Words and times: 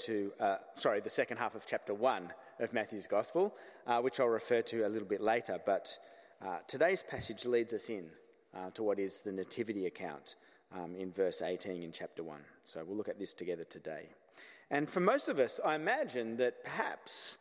to, 0.00 0.32
uh, 0.40 0.56
sorry, 0.74 1.00
the 1.00 1.10
second 1.10 1.36
half 1.36 1.54
of 1.54 1.66
chapter 1.66 1.94
1 1.94 2.32
of 2.60 2.72
Matthew's 2.72 3.06
Gospel, 3.06 3.54
uh, 3.86 4.00
which 4.00 4.20
I'll 4.20 4.26
refer 4.26 4.62
to 4.62 4.86
a 4.86 4.88
little 4.88 5.08
bit 5.08 5.20
later. 5.20 5.58
But 5.64 5.96
uh, 6.44 6.58
today's 6.66 7.02
passage 7.02 7.44
leads 7.44 7.72
us 7.72 7.88
in 7.88 8.06
uh, 8.54 8.70
to 8.70 8.82
what 8.82 8.98
is 8.98 9.20
the 9.20 9.32
Nativity 9.32 9.86
account 9.86 10.36
um, 10.74 10.94
in 10.96 11.12
verse 11.12 11.42
18 11.42 11.82
in 11.82 11.92
chapter 11.92 12.22
1. 12.22 12.40
So 12.64 12.82
we'll 12.86 12.96
look 12.96 13.08
at 13.08 13.18
this 13.18 13.34
together 13.34 13.64
today. 13.64 14.08
And 14.70 14.90
for 14.90 15.00
most 15.00 15.28
of 15.28 15.38
us, 15.38 15.60
I 15.64 15.74
imagine 15.74 16.36
that 16.38 16.62
perhaps 16.64 17.38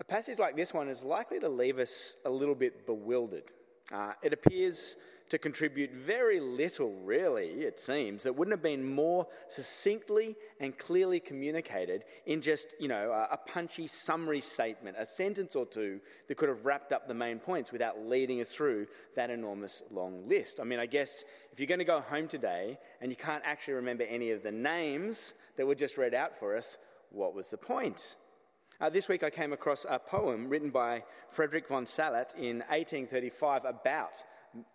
a 0.00 0.04
passage 0.04 0.38
like 0.38 0.56
this 0.56 0.72
one 0.74 0.88
is 0.88 1.02
likely 1.02 1.40
to 1.40 1.48
leave 1.48 1.78
us 1.78 2.16
a 2.24 2.30
little 2.30 2.54
bit 2.54 2.86
bewildered. 2.86 3.44
Uh, 3.92 4.12
it 4.22 4.32
appears 4.32 4.96
to 5.28 5.38
contribute 5.38 5.92
very 5.92 6.40
little, 6.40 6.94
really, 7.04 7.46
it 7.46 7.78
seems, 7.78 8.22
that 8.22 8.34
wouldn't 8.34 8.52
have 8.52 8.62
been 8.62 8.84
more 8.84 9.26
succinctly 9.48 10.34
and 10.60 10.76
clearly 10.78 11.20
communicated 11.20 12.04
in 12.26 12.40
just, 12.40 12.74
you 12.78 12.88
know, 12.88 13.12
a, 13.30 13.36
punchy 13.36 13.86
summary 13.86 14.40
statement, 14.40 14.96
a 14.98 15.06
sentence 15.06 15.56
or 15.56 15.64
two 15.64 16.00
that 16.26 16.36
could 16.36 16.48
have 16.48 16.64
wrapped 16.64 16.92
up 16.92 17.08
the 17.08 17.14
main 17.14 17.38
points 17.38 17.72
without 17.72 17.98
leading 18.06 18.40
us 18.40 18.50
through 18.50 18.86
that 19.16 19.30
enormous 19.30 19.82
long 19.90 20.28
list. 20.28 20.60
I 20.60 20.64
mean, 20.64 20.78
I 20.78 20.86
guess 20.86 21.24
if 21.52 21.58
you're 21.58 21.66
going 21.66 21.78
to 21.78 21.84
go 21.84 22.00
home 22.00 22.28
today 22.28 22.78
and 23.00 23.10
you 23.10 23.16
can't 23.16 23.42
actually 23.44 23.74
remember 23.74 24.04
any 24.04 24.30
of 24.30 24.42
the 24.42 24.52
names 24.52 25.34
that 25.56 25.66
were 25.66 25.74
just 25.74 25.96
read 25.96 26.14
out 26.14 26.38
for 26.38 26.56
us, 26.56 26.78
what 27.10 27.34
was 27.34 27.48
the 27.48 27.56
point? 27.56 28.16
Uh, 28.80 28.88
this 28.88 29.08
week 29.08 29.24
I 29.24 29.30
came 29.30 29.52
across 29.52 29.84
a 29.88 29.98
poem 29.98 30.48
written 30.48 30.70
by 30.70 31.02
Frederick 31.30 31.66
von 31.66 31.84
Sallet 31.84 32.32
in 32.36 32.58
1835 32.68 33.64
about 33.64 34.22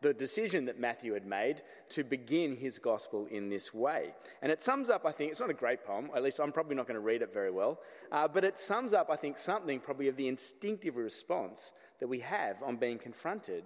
the 0.02 0.14
decision 0.14 0.66
that 0.66 0.80
Matthew 0.80 1.14
had 1.14 1.26
made 1.26 1.62
to 1.90 2.04
begin 2.04 2.56
his 2.56 2.80
gospel 2.80 3.28
in 3.32 3.50
this 3.50 3.74
way. 3.74 4.14
And 4.42 4.52
it 4.52 4.62
sums 4.62 4.90
up, 4.90 5.06
I 5.06 5.12
think, 5.12 5.32
it's 5.32 5.40
not 5.40 5.50
a 5.50 5.54
great 5.54 5.86
poem, 5.86 6.10
at 6.16 6.24
least 6.24 6.40
I'm 6.40 6.52
probably 6.52 6.76
not 6.76 6.88
going 6.88 6.96
to 6.96 7.02
read 7.02 7.22
it 7.22 7.34
very 7.34 7.52
well, 7.52 7.80
uh, 8.12 8.28
but 8.28 8.44
it 8.44 8.60
sums 8.60 8.94
up, 8.94 9.10
I 9.10 9.16
think, 9.16 9.38
something 9.38 9.80
probably 9.80 10.08
of 10.08 10.16
the 10.16 10.28
instinctive 10.28 10.96
response 10.96 11.74
that 12.00 12.08
we 12.08 12.20
have 12.20 12.62
on 12.64 12.78
being 12.78 12.98
confronted 12.98 13.64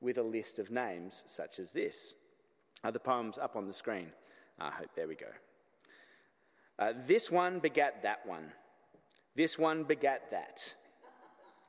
with 0.00 0.18
a 0.18 0.22
list 0.22 0.58
of 0.58 0.70
names 0.70 1.24
such 1.26 1.58
as 1.58 1.72
this. 1.72 2.14
Uh, 2.82 2.90
the 2.90 2.98
poem's 2.98 3.38
up 3.38 3.56
on 3.56 3.66
the 3.66 3.72
screen. 3.72 4.08
I 4.58 4.70
hope, 4.70 4.90
there 4.94 5.08
we 5.08 5.14
go. 5.14 5.26
Uh, 6.78 6.92
this 7.06 7.30
one 7.30 7.58
begat 7.58 8.02
that 8.02 8.26
one. 8.26 8.52
This 9.36 9.58
one 9.58 9.84
begat 9.84 10.30
that. 10.30 10.74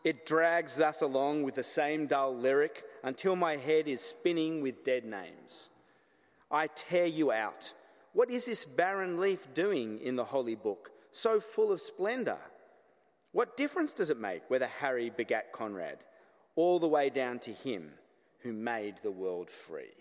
It 0.04 0.26
drags 0.26 0.76
thus 0.76 1.02
along 1.02 1.44
with 1.44 1.56
the 1.56 1.64
same 1.64 2.08
dull 2.08 2.36
lyric 2.36 2.84
until 3.04 3.36
my 3.36 3.58
head 3.58 3.88
is 3.88 4.02
spinning 4.02 4.62
with 4.62 4.84
dead 4.84 5.06
names. 5.06 5.70
I 6.50 6.68
tear 6.68 7.06
you 7.06 7.32
out. 7.32 7.72
What 8.14 8.32
is 8.32 8.46
this 8.46 8.66
barren 8.66 9.20
leaf 9.20 9.54
doing 9.54 10.00
in 10.00 10.16
the 10.16 10.24
holy 10.24 10.56
book, 10.56 10.92
so 11.12 11.40
full 11.40 11.72
of 11.72 11.80
splendour? 11.80 12.40
What 13.32 13.56
difference 13.56 13.94
does 13.94 14.10
it 14.10 14.20
make 14.20 14.50
whether 14.50 14.68
Harry 14.68 15.10
begat 15.10 15.54
Conrad, 15.54 16.00
all 16.56 16.80
the 16.80 16.88
way 16.88 17.10
down 17.10 17.40
to 17.40 17.54
him 17.54 17.92
who 18.40 18.52
made 18.52 18.96
the 19.04 19.12
world 19.12 19.50
free? 19.50 19.94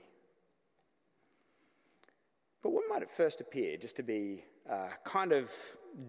But 2.62 2.70
what 2.70 2.84
might 2.88 3.02
at 3.02 3.10
first 3.10 3.40
appear 3.40 3.76
just 3.76 3.96
to 3.96 4.02
be 4.02 4.44
a 4.68 4.88
kind 5.04 5.32
of 5.32 5.50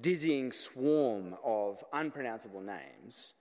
dizzying 0.01 0.51
swarm 0.51 1.35
of 1.43 1.83
unpronounceable 1.93 2.61
names 2.61 3.33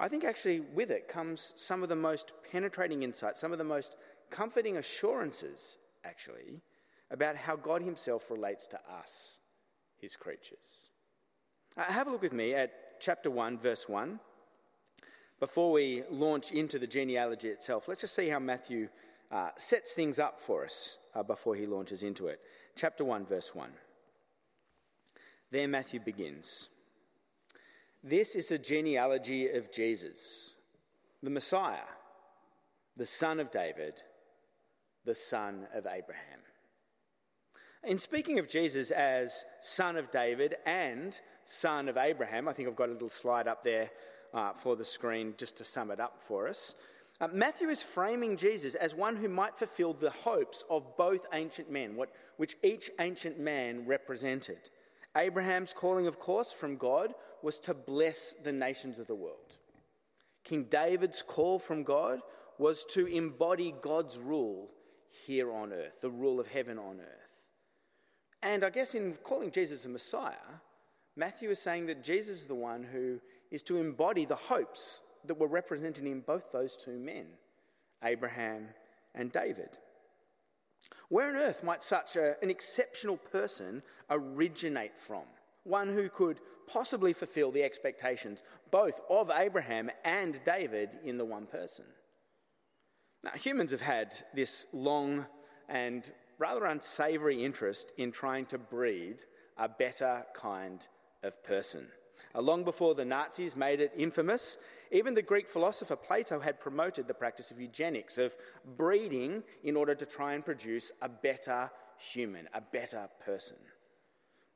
I 0.00 0.08
think 0.08 0.24
actually 0.24 0.60
with 0.60 0.90
it 0.90 1.08
comes 1.08 1.52
some 1.56 1.82
of 1.82 1.88
the 1.88 1.96
most 1.96 2.32
penetrating 2.50 3.02
insights, 3.02 3.40
some 3.40 3.52
of 3.52 3.58
the 3.58 3.64
most 3.64 3.96
comforting 4.30 4.76
assurances, 4.76 5.78
actually, 6.04 6.60
about 7.10 7.36
how 7.36 7.56
God 7.56 7.82
Himself 7.82 8.30
relates 8.30 8.66
to 8.68 8.76
us, 8.76 9.38
His 10.00 10.14
creatures. 10.14 10.90
Uh, 11.76 11.84
have 11.84 12.06
a 12.06 12.10
look 12.10 12.22
with 12.22 12.32
me 12.32 12.54
at 12.54 13.00
chapter 13.00 13.30
1, 13.30 13.58
verse 13.58 13.88
1. 13.88 14.20
Before 15.40 15.72
we 15.72 16.02
launch 16.10 16.50
into 16.50 16.78
the 16.78 16.86
genealogy 16.86 17.48
itself, 17.48 17.86
let's 17.86 18.00
just 18.00 18.14
see 18.14 18.28
how 18.28 18.40
Matthew 18.40 18.88
uh, 19.30 19.50
sets 19.56 19.92
things 19.92 20.18
up 20.18 20.40
for 20.40 20.64
us 20.64 20.98
uh, 21.14 21.22
before 21.22 21.54
he 21.54 21.66
launches 21.66 22.02
into 22.02 22.28
it. 22.28 22.40
Chapter 22.76 23.04
1, 23.04 23.26
verse 23.26 23.54
1. 23.54 23.70
There 25.50 25.68
Matthew 25.68 26.00
begins. 26.00 26.68
This 28.04 28.36
is 28.36 28.52
a 28.52 28.58
genealogy 28.58 29.48
of 29.50 29.72
Jesus, 29.72 30.52
the 31.20 31.30
Messiah, 31.30 31.88
the 32.96 33.06
son 33.06 33.40
of 33.40 33.50
David, 33.50 33.94
the 35.04 35.16
son 35.16 35.66
of 35.74 35.84
Abraham. 35.86 36.38
In 37.82 37.98
speaking 37.98 38.38
of 38.38 38.48
Jesus 38.48 38.92
as 38.92 39.44
son 39.60 39.96
of 39.96 40.12
David 40.12 40.56
and 40.64 41.16
son 41.44 41.88
of 41.88 41.96
Abraham, 41.96 42.46
I 42.46 42.52
think 42.52 42.68
I've 42.68 42.76
got 42.76 42.88
a 42.88 42.92
little 42.92 43.08
slide 43.08 43.48
up 43.48 43.64
there 43.64 43.90
uh, 44.32 44.52
for 44.52 44.76
the 44.76 44.84
screen 44.84 45.34
just 45.36 45.56
to 45.56 45.64
sum 45.64 45.90
it 45.90 45.98
up 45.98 46.20
for 46.20 46.46
us. 46.46 46.76
Uh, 47.20 47.26
Matthew 47.32 47.68
is 47.68 47.82
framing 47.82 48.36
Jesus 48.36 48.76
as 48.76 48.94
one 48.94 49.16
who 49.16 49.28
might 49.28 49.56
fulfill 49.56 49.92
the 49.92 50.10
hopes 50.10 50.62
of 50.70 50.96
both 50.96 51.26
ancient 51.32 51.68
men, 51.68 51.96
what, 51.96 52.10
which 52.36 52.56
each 52.62 52.92
ancient 53.00 53.40
man 53.40 53.84
represented. 53.86 54.70
Abraham's 55.16 55.72
calling, 55.72 56.06
of 56.06 56.20
course, 56.20 56.52
from 56.52 56.76
God 56.76 57.12
was 57.42 57.58
to 57.60 57.74
bless 57.74 58.34
the 58.42 58.52
nations 58.52 58.98
of 58.98 59.06
the 59.06 59.14
world. 59.14 59.54
King 60.44 60.64
David's 60.64 61.22
call 61.22 61.58
from 61.58 61.82
God 61.84 62.20
was 62.58 62.84
to 62.90 63.06
embody 63.06 63.74
God's 63.82 64.18
rule 64.18 64.70
here 65.26 65.52
on 65.52 65.72
earth, 65.72 66.00
the 66.00 66.10
rule 66.10 66.40
of 66.40 66.46
heaven 66.46 66.78
on 66.78 67.00
earth. 67.00 67.28
And 68.42 68.64
I 68.64 68.70
guess 68.70 68.94
in 68.94 69.14
calling 69.22 69.50
Jesus 69.50 69.84
a 69.84 69.88
Messiah, 69.88 70.34
Matthew 71.16 71.50
is 71.50 71.58
saying 71.58 71.86
that 71.86 72.04
Jesus 72.04 72.40
is 72.40 72.46
the 72.46 72.54
one 72.54 72.84
who 72.84 73.20
is 73.50 73.62
to 73.64 73.78
embody 73.78 74.24
the 74.24 74.36
hopes 74.36 75.02
that 75.26 75.38
were 75.38 75.48
represented 75.48 76.04
in 76.04 76.20
both 76.20 76.52
those 76.52 76.76
two 76.76 76.98
men, 76.98 77.26
Abraham 78.04 78.68
and 79.14 79.32
David. 79.32 79.78
Where 81.08 81.28
on 81.28 81.36
earth 81.36 81.64
might 81.64 81.82
such 81.82 82.16
a, 82.16 82.36
an 82.42 82.50
exceptional 82.50 83.16
person 83.16 83.82
originate 84.10 84.96
from? 84.96 85.24
One 85.64 85.88
who 85.88 86.08
could 86.08 86.40
possibly 86.68 87.12
fulfill 87.12 87.50
the 87.50 87.62
expectations 87.62 88.42
both 88.70 89.00
of 89.08 89.30
Abraham 89.30 89.90
and 90.04 90.40
David 90.44 90.90
in 91.04 91.18
the 91.18 91.24
one 91.24 91.46
person. 91.46 91.84
Now, 93.24 93.32
humans 93.32 93.72
have 93.72 93.80
had 93.80 94.12
this 94.34 94.66
long 94.72 95.26
and 95.68 96.10
rather 96.38 96.66
unsavory 96.66 97.44
interest 97.44 97.92
in 97.98 98.12
trying 98.12 98.46
to 98.46 98.58
breed 98.58 99.24
a 99.56 99.68
better 99.68 100.24
kind 100.34 100.86
of 101.22 101.42
person. 101.42 101.86
Uh, 102.34 102.40
long 102.40 102.64
before 102.64 102.94
the 102.94 103.04
Nazis 103.04 103.56
made 103.56 103.80
it 103.80 103.92
infamous, 103.96 104.58
even 104.92 105.14
the 105.14 105.22
Greek 105.22 105.48
philosopher 105.48 105.96
Plato 105.96 106.38
had 106.38 106.60
promoted 106.60 107.06
the 107.06 107.14
practice 107.14 107.50
of 107.50 107.60
eugenics, 107.60 108.18
of 108.18 108.36
breeding 108.76 109.42
in 109.64 109.76
order 109.76 109.94
to 109.94 110.06
try 110.06 110.34
and 110.34 110.44
produce 110.44 110.92
a 111.02 111.08
better 111.08 111.70
human, 111.96 112.48
a 112.54 112.60
better 112.60 113.08
person. 113.24 113.56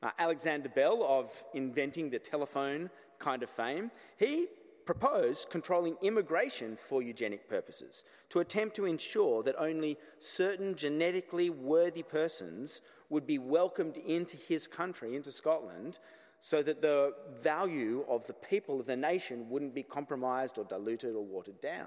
Uh, 0.03 0.11
Alexander 0.19 0.69
Bell, 0.69 1.05
of 1.05 1.31
inventing 1.55 2.11
the 2.11 2.19
telephone 2.19 2.91
kind 3.21 3.43
of 3.43 3.51
fame, 3.51 3.91
he 4.17 4.49
proposed 4.85 5.49
controlling 5.49 5.97
immigration 6.03 6.77
for 6.89 7.03
eugenic 7.03 7.49
purposes 7.49 8.03
to 8.29 8.41
attempt 8.41 8.75
to 8.75 8.85
ensure 8.85 9.45
that 9.45 9.55
only 9.59 9.97
certain 10.19 10.75
genetically 10.75 11.51
worthy 11.51 12.03
persons 12.03 12.81
would 13.09 13.25
be 13.25 13.39
welcomed 13.39 13.97
into 13.97 14.37
his 14.37 14.67
country, 14.67 15.15
into 15.15 15.31
Scotland, 15.31 16.01
so 16.41 16.65
that 16.65 16.83
the 16.83 17.15
value 17.41 18.05
of 18.09 18.27
the 18.27 18.33
people 18.33 18.81
of 18.81 18.87
the 18.87 18.97
nation 18.97 19.49
wouldn't 19.49 19.75
be 19.75 19.85
compromised 19.85 20.59
or 20.59 20.65
diluted 20.65 21.15
or 21.15 21.25
watered 21.25 21.61
down. 21.61 21.87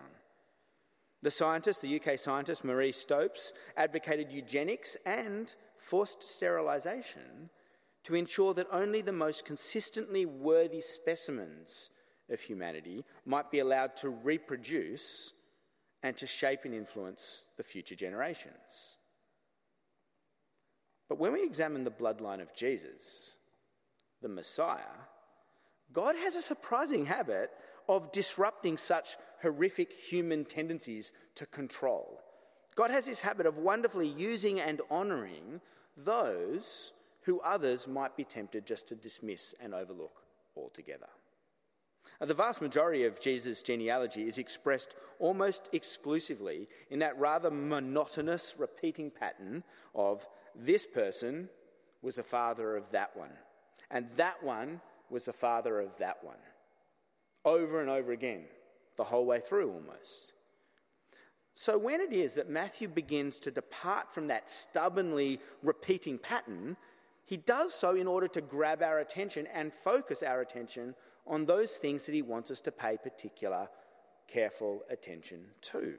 The 1.21 1.31
scientist, 1.31 1.81
the 1.81 1.99
UK 1.99 2.17
scientist 2.17 2.63
Marie 2.63 2.93
Stopes, 2.93 3.51
advocated 3.75 4.31
eugenics 4.31 4.95
and 5.05 5.51
forced 5.77 6.23
sterilisation 6.23 7.49
to 8.05 8.16
ensure 8.16 8.53
that 8.53 8.67
only 8.71 9.01
the 9.01 9.11
most 9.11 9.45
consistently 9.45 10.25
worthy 10.25 10.81
specimens 10.81 11.90
of 12.29 12.40
humanity 12.40 13.03
might 13.25 13.52
be 13.52 13.59
allowed 13.59 13.96
to 13.97 14.09
reproduce 14.09 15.34
and 16.03 16.16
to 16.16 16.28
shape 16.28 16.61
and 16.66 16.73
influence 16.73 17.47
the 17.57 17.63
future 17.63 17.96
generations. 17.96 18.97
But 21.09 21.17
when 21.17 21.34
we 21.34 21.43
examine 21.43 21.84
the 21.84 21.91
bloodline 21.91 22.41
of 22.41 22.53
Jesus, 22.55 23.31
the 24.22 24.28
Messiah, 24.28 24.97
God 25.91 26.16
has 26.16 26.35
a 26.35 26.41
surprising 26.41 27.05
habit 27.05 27.52
of 27.90 28.11
disrupting 28.11 28.78
such 28.78 29.17
horrific 29.41 29.91
human 29.91 30.46
tendencies 30.46 31.11
to 31.35 31.46
control. 31.47 32.19
God 32.75 32.91
has 32.91 33.05
this 33.05 33.22
habit 33.22 33.46
of 33.47 33.57
wonderfully 33.57 34.07
using 34.07 34.59
and 34.59 34.81
honouring 34.91 35.61
those 35.97 36.91
who 37.25 37.39
others 37.41 37.87
might 37.87 38.16
be 38.16 38.23
tempted 38.23 38.66
just 38.66 38.87
to 38.87 38.95
dismiss 38.95 39.53
and 39.59 39.73
overlook 39.73 40.22
altogether. 40.55 41.07
The 42.22 42.33
vast 42.33 42.61
majority 42.61 43.03
of 43.03 43.19
Jesus' 43.19 43.61
genealogy 43.61 44.27
is 44.27 44.37
expressed 44.37 44.93
almost 45.19 45.69
exclusively 45.73 46.69
in 46.89 46.99
that 46.99 47.19
rather 47.19 47.51
monotonous 47.51 48.55
repeating 48.57 49.11
pattern 49.11 49.63
of 49.93 50.25
this 50.55 50.85
person 50.85 51.49
was 52.01 52.16
the 52.16 52.23
father 52.23 52.77
of 52.77 52.89
that 52.91 53.16
one, 53.17 53.31
And 53.91 54.07
that 54.16 54.41
one 54.41 54.79
was 55.09 55.25
the 55.25 55.33
father 55.33 55.79
of 55.79 55.97
that 55.97 56.23
one. 56.23 56.37
Over 57.43 57.81
and 57.81 57.89
over 57.89 58.11
again, 58.11 58.45
the 58.97 59.03
whole 59.03 59.25
way 59.25 59.41
through 59.41 59.71
almost. 59.71 60.33
So, 61.55 61.78
when 61.78 62.01
it 62.01 62.11
is 62.11 62.33
that 62.33 62.49
Matthew 62.49 62.87
begins 62.87 63.39
to 63.39 63.51
depart 63.51 64.13
from 64.13 64.28
that 64.28 64.49
stubbornly 64.49 65.39
repeating 65.63 66.17
pattern, 66.17 66.75
he 67.25 67.37
does 67.37 67.73
so 67.73 67.95
in 67.95 68.07
order 68.07 68.27
to 68.29 68.41
grab 68.41 68.81
our 68.81 68.99
attention 68.99 69.47
and 69.53 69.73
focus 69.73 70.23
our 70.23 70.41
attention 70.41 70.95
on 71.27 71.45
those 71.45 71.72
things 71.72 72.05
that 72.05 72.13
he 72.13 72.22
wants 72.22 72.51
us 72.51 72.61
to 72.61 72.72
pay 72.72 72.97
particular, 72.97 73.67
careful 74.27 74.83
attention 74.89 75.45
to. 75.61 75.95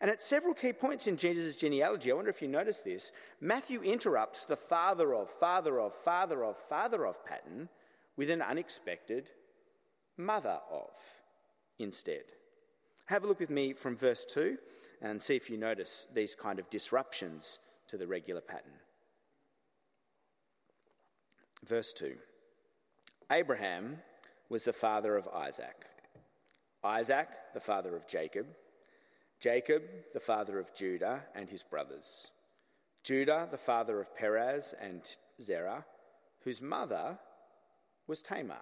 And 0.00 0.10
at 0.10 0.22
several 0.22 0.54
key 0.54 0.72
points 0.72 1.06
in 1.06 1.16
Jesus' 1.16 1.56
genealogy, 1.56 2.10
I 2.10 2.14
wonder 2.14 2.30
if 2.30 2.40
you 2.40 2.48
notice 2.48 2.78
this, 2.78 3.12
Matthew 3.40 3.82
interrupts 3.82 4.44
the 4.46 4.56
father 4.56 5.14
of, 5.14 5.28
father 5.28 5.80
of, 5.80 5.92
father 5.94 6.44
of, 6.44 6.56
father 6.56 7.06
of 7.06 7.24
pattern 7.26 7.68
with 8.16 8.30
an 8.30 8.42
unexpected 8.42 9.30
mother 10.16 10.58
of 10.70 10.90
instead. 11.78 12.22
Have 13.06 13.24
a 13.24 13.26
look 13.26 13.40
with 13.40 13.50
me 13.50 13.72
from 13.72 13.96
verse 13.96 14.24
2 14.24 14.56
and 15.02 15.20
see 15.20 15.36
if 15.36 15.50
you 15.50 15.58
notice 15.58 16.06
these 16.14 16.34
kind 16.34 16.58
of 16.58 16.70
disruptions 16.70 17.58
to 17.88 17.96
the 17.96 18.06
regular 18.06 18.40
pattern. 18.40 18.72
Verse 21.66 21.92
2 21.92 22.16
Abraham 23.30 23.98
was 24.48 24.64
the 24.64 24.72
father 24.72 25.16
of 25.16 25.28
Isaac, 25.28 25.86
Isaac, 26.84 27.28
the 27.54 27.60
father 27.60 27.94
of 27.94 28.06
Jacob, 28.08 28.46
Jacob, 29.40 29.82
the 30.12 30.20
father 30.20 30.58
of 30.58 30.74
Judah 30.74 31.22
and 31.34 31.48
his 31.48 31.62
brothers, 31.62 32.28
Judah, 33.04 33.48
the 33.50 33.56
father 33.56 34.00
of 34.00 34.14
Perez 34.16 34.74
and 34.80 35.02
Zerah, 35.40 35.84
whose 36.44 36.60
mother 36.60 37.18
was 38.06 38.22
Tamar, 38.22 38.60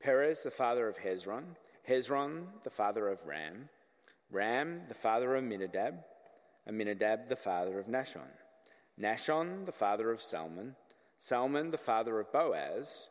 Perez, 0.00 0.42
the 0.42 0.50
father 0.50 0.88
of 0.88 0.96
Hezron, 0.98 1.56
Hezron, 1.88 2.46
the 2.64 2.70
father 2.70 3.08
of 3.08 3.24
Ram, 3.24 3.68
Ram, 4.30 4.82
the 4.88 4.94
father 4.94 5.36
of 5.36 5.44
Minadab, 5.44 6.02
Amminadab, 6.68 7.28
the 7.28 7.36
father 7.36 7.78
of 7.78 7.86
Nahshon, 7.86 8.28
Nahshon, 9.00 9.64
the 9.64 9.72
father 9.72 10.10
of 10.10 10.20
Salmon, 10.20 10.74
Salmon, 11.24 11.70
the 11.70 11.78
father 11.78 12.20
of 12.20 12.30
Boaz, 12.30 13.08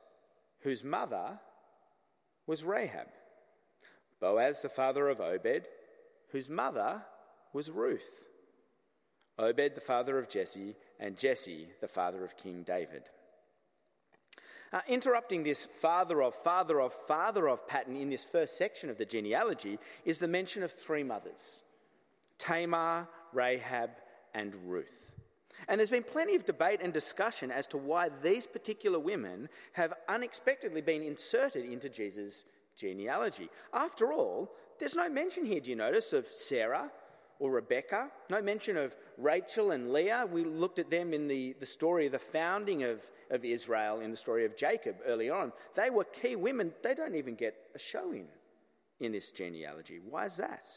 whose 0.60 0.84
mother 0.84 1.40
was 2.46 2.64
Rahab, 2.64 3.08
Boaz, 4.20 4.62
the 4.62 4.70
father 4.70 5.10
of 5.10 5.20
Obed, 5.20 5.68
whose 6.30 6.48
mother 6.48 7.02
was 7.54 7.72
Ruth, 7.72 8.22
Obed, 9.40 9.74
the 9.74 9.82
father 9.82 10.20
of 10.20 10.30
Jesse, 10.30 10.76
and 11.00 11.18
Jesse, 11.18 11.70
the 11.82 11.88
father 11.88 12.24
of 12.24 12.38
King 12.38 12.62
David. 12.62 13.10
Uh, 14.72 14.82
interrupting 14.88 15.42
this 15.42 15.68
father 15.82 16.22
of, 16.22 16.36
father 16.36 16.82
of, 16.82 16.94
father 17.08 17.50
of 17.50 17.68
pattern 17.68 17.96
in 17.96 18.12
this 18.12 18.24
first 18.24 18.60
section 18.60 18.92
of 18.92 19.00
the 19.00 19.06
genealogy 19.06 19.80
is 20.06 20.20
the 20.20 20.28
mention 20.28 20.62
of 20.62 20.72
three 20.72 21.04
mothers 21.04 21.64
Tamar, 22.38 23.08
Rahab, 23.34 23.90
and 24.36 24.54
Ruth. 24.68 25.13
And 25.68 25.80
there's 25.80 25.90
been 25.90 26.04
plenty 26.04 26.36
of 26.36 26.46
debate 26.46 26.80
and 26.82 26.94
discussion 26.94 27.52
as 27.52 27.68
to 27.68 27.78
why 27.78 28.10
these 28.22 28.48
particular 28.48 29.00
women 29.00 29.50
have 29.74 29.94
unexpectedly 30.08 30.82
been 30.82 31.04
inserted 31.04 31.66
into 31.66 31.90
Jesus' 31.90 32.46
genealogy. 32.78 33.50
After 33.74 34.14
all, 34.14 34.52
there's 34.80 34.96
no 34.96 35.10
mention 35.10 35.46
here, 35.46 35.60
do 35.60 35.70
you 35.70 35.76
notice, 35.76 36.14
of 36.14 36.28
Sarah 36.34 36.92
or 37.40 37.52
Rebecca. 37.52 38.10
No 38.30 38.42
mention 38.42 38.78
of 38.78 38.96
Rachel 39.18 39.72
and 39.72 39.92
Leah. 39.92 40.26
We 40.32 40.44
looked 40.44 40.80
at 40.80 40.90
them 40.90 41.14
in 41.14 41.28
the, 41.28 41.56
the 41.60 41.66
story 41.66 42.06
of 42.06 42.12
the 42.12 42.20
founding 42.20 42.84
of, 42.84 43.02
of 43.32 43.44
Israel, 43.44 44.00
in 44.00 44.12
the 44.12 44.18
story 44.18 44.46
of 44.46 44.56
Jacob 44.56 44.96
early 45.06 45.30
on. 45.30 45.52
They 45.76 45.90
were 45.90 46.06
key 46.06 46.36
women. 46.36 46.72
They 46.84 46.94
don't 46.94 47.16
even 47.16 47.36
get 47.36 47.56
a 47.76 47.80
show 47.80 48.12
in 48.12 48.28
in 49.00 49.12
this 49.12 49.32
genealogy. 49.32 50.00
Why 50.10 50.26
is 50.26 50.38
that? 50.38 50.70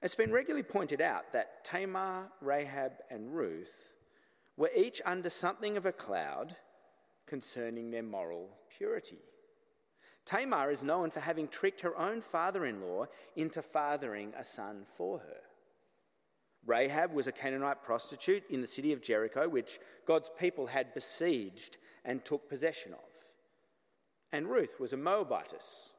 It's 0.00 0.14
been 0.14 0.32
regularly 0.32 0.62
pointed 0.62 1.00
out 1.00 1.32
that 1.32 1.64
Tamar, 1.64 2.28
Rahab, 2.40 2.92
and 3.10 3.34
Ruth 3.34 3.90
were 4.56 4.70
each 4.76 5.00
under 5.04 5.28
something 5.28 5.76
of 5.76 5.86
a 5.86 5.92
cloud 5.92 6.54
concerning 7.26 7.90
their 7.90 8.02
moral 8.02 8.48
purity. 8.76 9.18
Tamar 10.24 10.70
is 10.70 10.82
known 10.82 11.10
for 11.10 11.20
having 11.20 11.48
tricked 11.48 11.80
her 11.80 11.96
own 11.98 12.20
father 12.20 12.66
in 12.66 12.80
law 12.80 13.06
into 13.34 13.62
fathering 13.62 14.32
a 14.38 14.44
son 14.44 14.84
for 14.96 15.18
her. 15.18 15.40
Rahab 16.66 17.12
was 17.12 17.26
a 17.26 17.32
Canaanite 17.32 17.82
prostitute 17.82 18.44
in 18.50 18.60
the 18.60 18.66
city 18.66 18.92
of 18.92 19.02
Jericho, 19.02 19.48
which 19.48 19.80
God's 20.06 20.30
people 20.38 20.66
had 20.66 20.92
besieged 20.92 21.78
and 22.04 22.24
took 22.24 22.48
possession 22.48 22.92
of. 22.92 23.08
And 24.32 24.48
Ruth 24.48 24.78
was 24.78 24.92
a 24.92 24.96
Moabitess. 24.96 25.92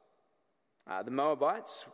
Uh, 0.86 1.02
the 1.02 1.12
Moabites 1.12 1.86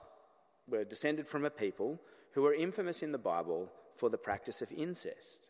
were 0.68 0.84
descended 0.84 1.28
from 1.28 1.46
a 1.46 1.50
people 1.50 2.00
who 2.32 2.42
were 2.42 2.54
infamous 2.54 3.04
in 3.04 3.12
the 3.12 3.18
Bible 3.18 3.72
for 3.96 4.10
the 4.10 4.18
practice 4.18 4.62
of 4.62 4.72
incest. 4.72 5.50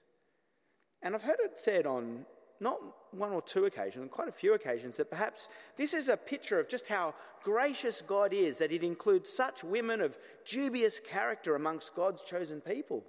And 1.02 1.16
I've 1.16 1.24
heard 1.24 1.40
it 1.40 1.58
said 1.58 1.86
on 1.86 2.26
not 2.60 2.80
one 3.12 3.32
or 3.32 3.42
two 3.42 3.66
occasions, 3.66 4.02
on 4.02 4.10
quite 4.10 4.30
a 4.30 4.32
few 4.32 4.54
occasions, 4.54 4.98
that 4.98 5.10
perhaps 5.10 5.50
this 5.78 5.94
is 5.94 6.08
a 6.08 6.18
picture 6.18 6.60
of 6.60 6.70
just 6.70 6.88
how 6.88 7.14
gracious 7.44 8.02
God 8.06 8.34
is, 8.34 8.58
that 8.58 8.72
it 8.72 8.84
includes 8.84 9.30
such 9.30 9.64
women 9.64 10.02
of 10.02 10.18
dubious 10.46 11.00
character 11.00 11.56
amongst 11.56 11.96
God's 11.96 12.24
chosen 12.24 12.62
people. 12.62 13.04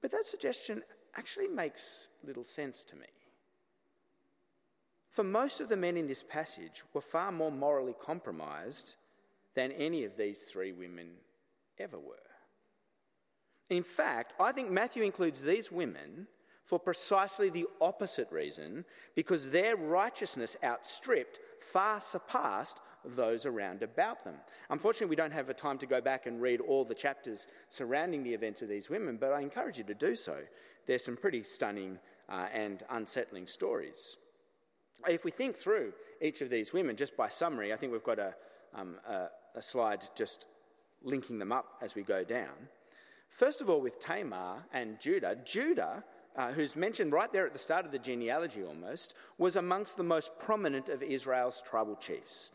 But 0.00 0.10
that 0.12 0.26
suggestion 0.26 0.82
actually 1.16 1.48
makes 1.48 2.08
little 2.24 2.44
sense 2.44 2.84
to 2.84 2.96
me. 2.96 3.06
For 5.10 5.24
most 5.24 5.60
of 5.60 5.68
the 5.68 5.76
men 5.76 5.96
in 5.96 6.06
this 6.06 6.22
passage 6.22 6.82
were 6.94 7.00
far 7.00 7.32
more 7.32 7.50
morally 7.50 7.94
compromised 8.00 8.94
than 9.54 9.72
any 9.72 10.04
of 10.04 10.16
these 10.16 10.38
three 10.38 10.72
women 10.72 11.08
ever 11.78 11.98
were. 11.98 12.14
In 13.70 13.82
fact, 13.82 14.32
I 14.40 14.52
think 14.52 14.70
Matthew 14.70 15.02
includes 15.02 15.42
these 15.42 15.70
women 15.70 16.26
for 16.64 16.78
precisely 16.78 17.48
the 17.48 17.66
opposite 17.80 18.30
reason, 18.30 18.84
because 19.14 19.48
their 19.48 19.74
righteousness 19.74 20.54
outstripped, 20.62 21.40
far 21.72 21.98
surpassed 21.98 22.78
those 23.16 23.46
around 23.46 23.82
about 23.82 24.22
them. 24.22 24.34
Unfortunately, 24.68 25.08
we 25.08 25.16
don't 25.16 25.32
have 25.32 25.46
the 25.46 25.54
time 25.54 25.78
to 25.78 25.86
go 25.86 26.00
back 26.00 26.26
and 26.26 26.42
read 26.42 26.60
all 26.60 26.84
the 26.84 26.94
chapters 26.94 27.46
surrounding 27.70 28.22
the 28.22 28.34
events 28.34 28.60
of 28.60 28.68
these 28.68 28.90
women, 28.90 29.16
but 29.16 29.32
I 29.32 29.40
encourage 29.40 29.78
you 29.78 29.84
to 29.84 29.94
do 29.94 30.14
so. 30.14 30.36
There's 30.86 31.04
some 31.04 31.16
pretty 31.16 31.42
stunning 31.42 31.98
uh, 32.28 32.48
and 32.52 32.82
unsettling 32.90 33.46
stories. 33.46 34.16
If 35.08 35.24
we 35.24 35.30
think 35.30 35.56
through 35.56 35.92
each 36.20 36.42
of 36.42 36.50
these 36.50 36.74
women, 36.74 36.96
just 36.96 37.16
by 37.16 37.28
summary, 37.28 37.72
I 37.72 37.76
think 37.76 37.92
we've 37.92 38.04
got 38.04 38.18
a, 38.18 38.34
um, 38.74 38.96
a, 39.08 39.28
a 39.56 39.62
slide 39.62 40.02
just 40.14 40.46
linking 41.02 41.38
them 41.38 41.52
up 41.52 41.76
as 41.82 41.94
we 41.94 42.02
go 42.02 42.24
down. 42.24 42.68
First 43.30 43.60
of 43.60 43.68
all, 43.68 43.80
with 43.80 44.00
Tamar 44.00 44.64
and 44.72 44.98
Judah, 44.98 45.36
Judah 45.44 46.02
uh, 46.38 46.52
who's 46.52 46.76
mentioned 46.76 47.12
right 47.12 47.32
there 47.32 47.46
at 47.46 47.52
the 47.52 47.58
start 47.58 47.84
of 47.84 47.90
the 47.90 47.98
genealogy 47.98 48.62
almost, 48.62 49.14
was 49.38 49.56
amongst 49.56 49.96
the 49.96 50.04
most 50.04 50.30
prominent 50.38 50.88
of 50.88 51.02
Israel's 51.02 51.60
tribal 51.68 51.96
chiefs. 51.96 52.50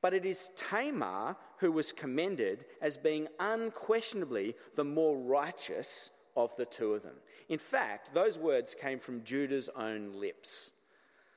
But 0.00 0.14
it 0.14 0.24
is 0.24 0.50
Tamar 0.56 1.36
who 1.58 1.70
was 1.70 1.92
commended 1.92 2.64
as 2.80 2.96
being 2.96 3.28
unquestionably 3.38 4.54
the 4.74 4.84
more 4.84 5.16
righteous 5.18 6.10
of 6.34 6.56
the 6.56 6.64
two 6.64 6.94
of 6.94 7.02
them. 7.02 7.16
In 7.50 7.58
fact, 7.58 8.12
those 8.14 8.38
words 8.38 8.74
came 8.74 8.98
from 8.98 9.22
Judah's 9.22 9.68
own 9.76 10.18
lips. 10.18 10.72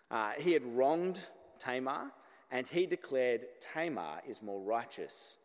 Uh, 0.09 0.31
he 0.37 0.53
had 0.53 0.65
wronged 0.65 1.19
Tamar, 1.59 2.11
and 2.51 2.67
he 2.67 2.85
declared, 2.85 3.41
Tamar 3.73 4.21
is 4.27 4.41
more 4.41 4.61
righteous 4.61 5.37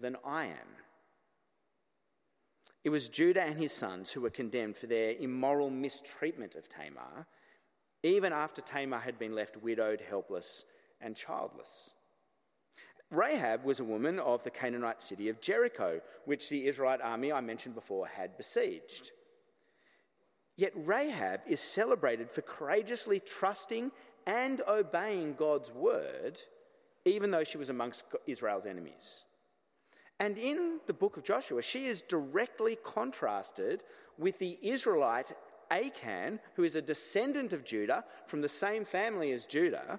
than 0.00 0.16
I 0.24 0.46
am. 0.46 0.76
It 2.84 2.90
was 2.90 3.08
Judah 3.08 3.42
and 3.42 3.58
his 3.58 3.72
sons 3.72 4.10
who 4.10 4.20
were 4.20 4.30
condemned 4.30 4.76
for 4.76 4.86
their 4.86 5.12
immoral 5.12 5.70
mistreatment 5.70 6.56
of 6.56 6.68
Tamar, 6.68 7.26
even 8.02 8.32
after 8.32 8.60
Tamar 8.60 8.98
had 8.98 9.18
been 9.18 9.34
left 9.34 9.56
widowed, 9.62 10.00
helpless, 10.00 10.64
and 11.00 11.14
childless. 11.14 11.90
Rahab 13.10 13.64
was 13.64 13.78
a 13.78 13.84
woman 13.84 14.18
of 14.18 14.42
the 14.42 14.50
Canaanite 14.50 15.02
city 15.02 15.28
of 15.28 15.40
Jericho, 15.40 16.00
which 16.24 16.48
the 16.48 16.66
Israelite 16.66 17.02
army 17.02 17.30
I 17.30 17.40
mentioned 17.40 17.74
before 17.74 18.06
had 18.06 18.36
besieged. 18.36 19.12
Yet 20.56 20.72
Rahab 20.74 21.40
is 21.46 21.60
celebrated 21.60 22.30
for 22.30 22.42
courageously 22.42 23.20
trusting 23.20 23.90
and 24.26 24.60
obeying 24.68 25.34
God's 25.34 25.70
word, 25.70 26.40
even 27.04 27.30
though 27.30 27.44
she 27.44 27.58
was 27.58 27.70
amongst 27.70 28.04
Israel's 28.26 28.66
enemies. 28.66 29.24
And 30.20 30.38
in 30.38 30.78
the 30.86 30.92
book 30.92 31.16
of 31.16 31.24
Joshua, 31.24 31.62
she 31.62 31.86
is 31.86 32.02
directly 32.02 32.78
contrasted 32.82 33.82
with 34.18 34.38
the 34.38 34.58
Israelite 34.62 35.32
Achan, 35.70 36.38
who 36.54 36.64
is 36.64 36.76
a 36.76 36.82
descendant 36.82 37.52
of 37.52 37.64
Judah 37.64 38.04
from 38.26 38.40
the 38.40 38.48
same 38.48 38.84
family 38.84 39.32
as 39.32 39.46
Judah, 39.46 39.98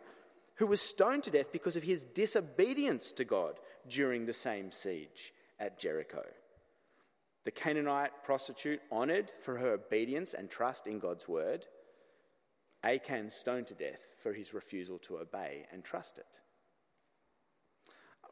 who 0.56 0.68
was 0.68 0.80
stoned 0.82 1.24
to 1.24 1.32
death 1.32 1.52
because 1.52 1.76
of 1.76 1.84
his 1.84 2.04
disobedience 2.04 3.12
to 3.14 3.26
God 3.26 3.60
during 3.90 4.26
the 4.26 4.34
same 4.34 4.72
siege 4.72 5.34
at 5.60 5.80
Jericho. 5.80 6.24
The 7.44 7.52
Canaanite 7.52 8.24
prostitute 8.24 8.80
honored 8.92 9.32
for 9.42 9.58
her 9.58 9.74
obedience 9.74 10.34
and 10.34 10.50
trust 10.50 10.88
in 10.88 11.00
God's 11.00 11.28
word, 11.28 11.66
Achan 12.84 13.32
stoned 13.32 13.68
to 13.68 13.74
death 13.74 14.08
for 14.22 14.34
his 14.34 14.54
refusal 14.54 14.98
to 15.00 15.18
obey 15.18 15.66
and 15.72 15.84
trust 15.84 16.18
it. 16.18 16.40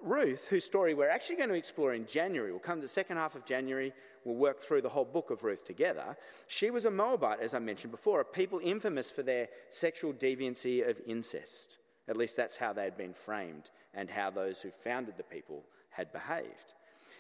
Ruth, 0.04 0.48
whose 0.48 0.66
story 0.66 0.94
we're 0.94 1.10
actually 1.10 1.36
going 1.36 1.50
to 1.50 1.56
explore 1.56 1.94
in 1.94 2.08
January, 2.08 2.52
we'll 2.52 2.60
come 2.60 2.80
to 2.80 2.82
the 2.82 2.88
second 2.88 3.18
half 3.18 3.36
of 3.36 3.46
January, 3.46 3.94
we'll 4.26 4.36
work 4.36 4.60
through 4.60 4.82
the 4.82 4.90
whole 4.90 5.06
book 5.06 5.30
of 5.30 5.44
Ruth 5.44 5.64
together. 5.64 6.18
She 6.48 6.72
was 6.72 6.86
a 6.86 6.92
Moabite, 6.92 7.40
as 7.40 7.54
I 7.54 7.60
mentioned 7.60 7.92
before, 7.92 8.22
a 8.22 8.26
people 8.26 8.60
infamous 8.64 9.12
for 9.12 9.22
their 9.22 9.48
sexual 9.70 10.12
deviancy 10.12 10.88
of 10.90 11.00
incest. 11.06 11.78
At 12.08 12.18
least 12.18 12.36
that's 12.36 12.58
how 12.58 12.74
they 12.74 12.84
had 12.84 12.98
been 12.98 13.14
framed 13.14 13.70
and 13.94 14.10
how 14.10 14.32
those 14.32 14.60
who 14.60 14.72
founded 14.72 15.18
the 15.18 15.24
people 15.24 15.64
had 15.92 16.12
behaved. 16.12 16.74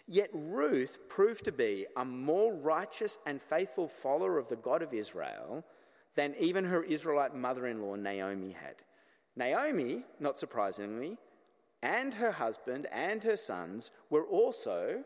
Yet 0.07 0.29
Ruth 0.33 0.97
proved 1.07 1.45
to 1.45 1.51
be 1.51 1.85
a 1.95 2.03
more 2.03 2.53
righteous 2.53 3.19
and 3.27 3.41
faithful 3.41 3.87
follower 3.87 4.39
of 4.39 4.49
the 4.49 4.55
God 4.55 4.81
of 4.81 4.93
Israel 4.93 5.63
than 6.15 6.35
even 6.39 6.65
her 6.65 6.83
Israelite 6.83 7.35
mother 7.35 7.67
in 7.67 7.81
law 7.81 7.95
Naomi 7.95 8.51
had. 8.51 8.75
Naomi, 9.35 10.03
not 10.19 10.37
surprisingly, 10.37 11.17
and 11.81 12.13
her 12.13 12.31
husband 12.31 12.87
and 12.91 13.23
her 13.23 13.37
sons 13.37 13.91
were 14.09 14.25
also 14.25 15.03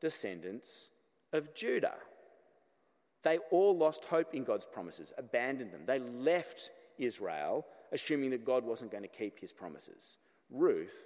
descendants 0.00 0.90
of 1.32 1.54
Judah. 1.54 1.96
They 3.22 3.38
all 3.50 3.76
lost 3.76 4.04
hope 4.04 4.34
in 4.34 4.44
God's 4.44 4.66
promises, 4.66 5.12
abandoned 5.16 5.72
them. 5.72 5.82
They 5.86 6.00
left 6.00 6.70
Israel, 6.98 7.64
assuming 7.92 8.30
that 8.30 8.44
God 8.44 8.64
wasn't 8.64 8.90
going 8.90 9.04
to 9.04 9.08
keep 9.08 9.38
his 9.38 9.52
promises. 9.52 10.18
Ruth 10.50 11.04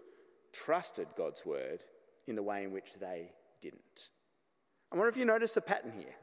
trusted 0.52 1.08
God's 1.16 1.44
word 1.44 1.84
in 2.26 2.34
the 2.34 2.42
way 2.42 2.64
in 2.64 2.72
which 2.72 2.94
they 2.98 3.30
didn't. 3.60 4.08
I 4.90 4.96
wonder 4.96 5.08
if 5.08 5.16
you 5.16 5.24
notice 5.24 5.52
the 5.52 5.60
pattern 5.60 5.92
here. 5.96 6.14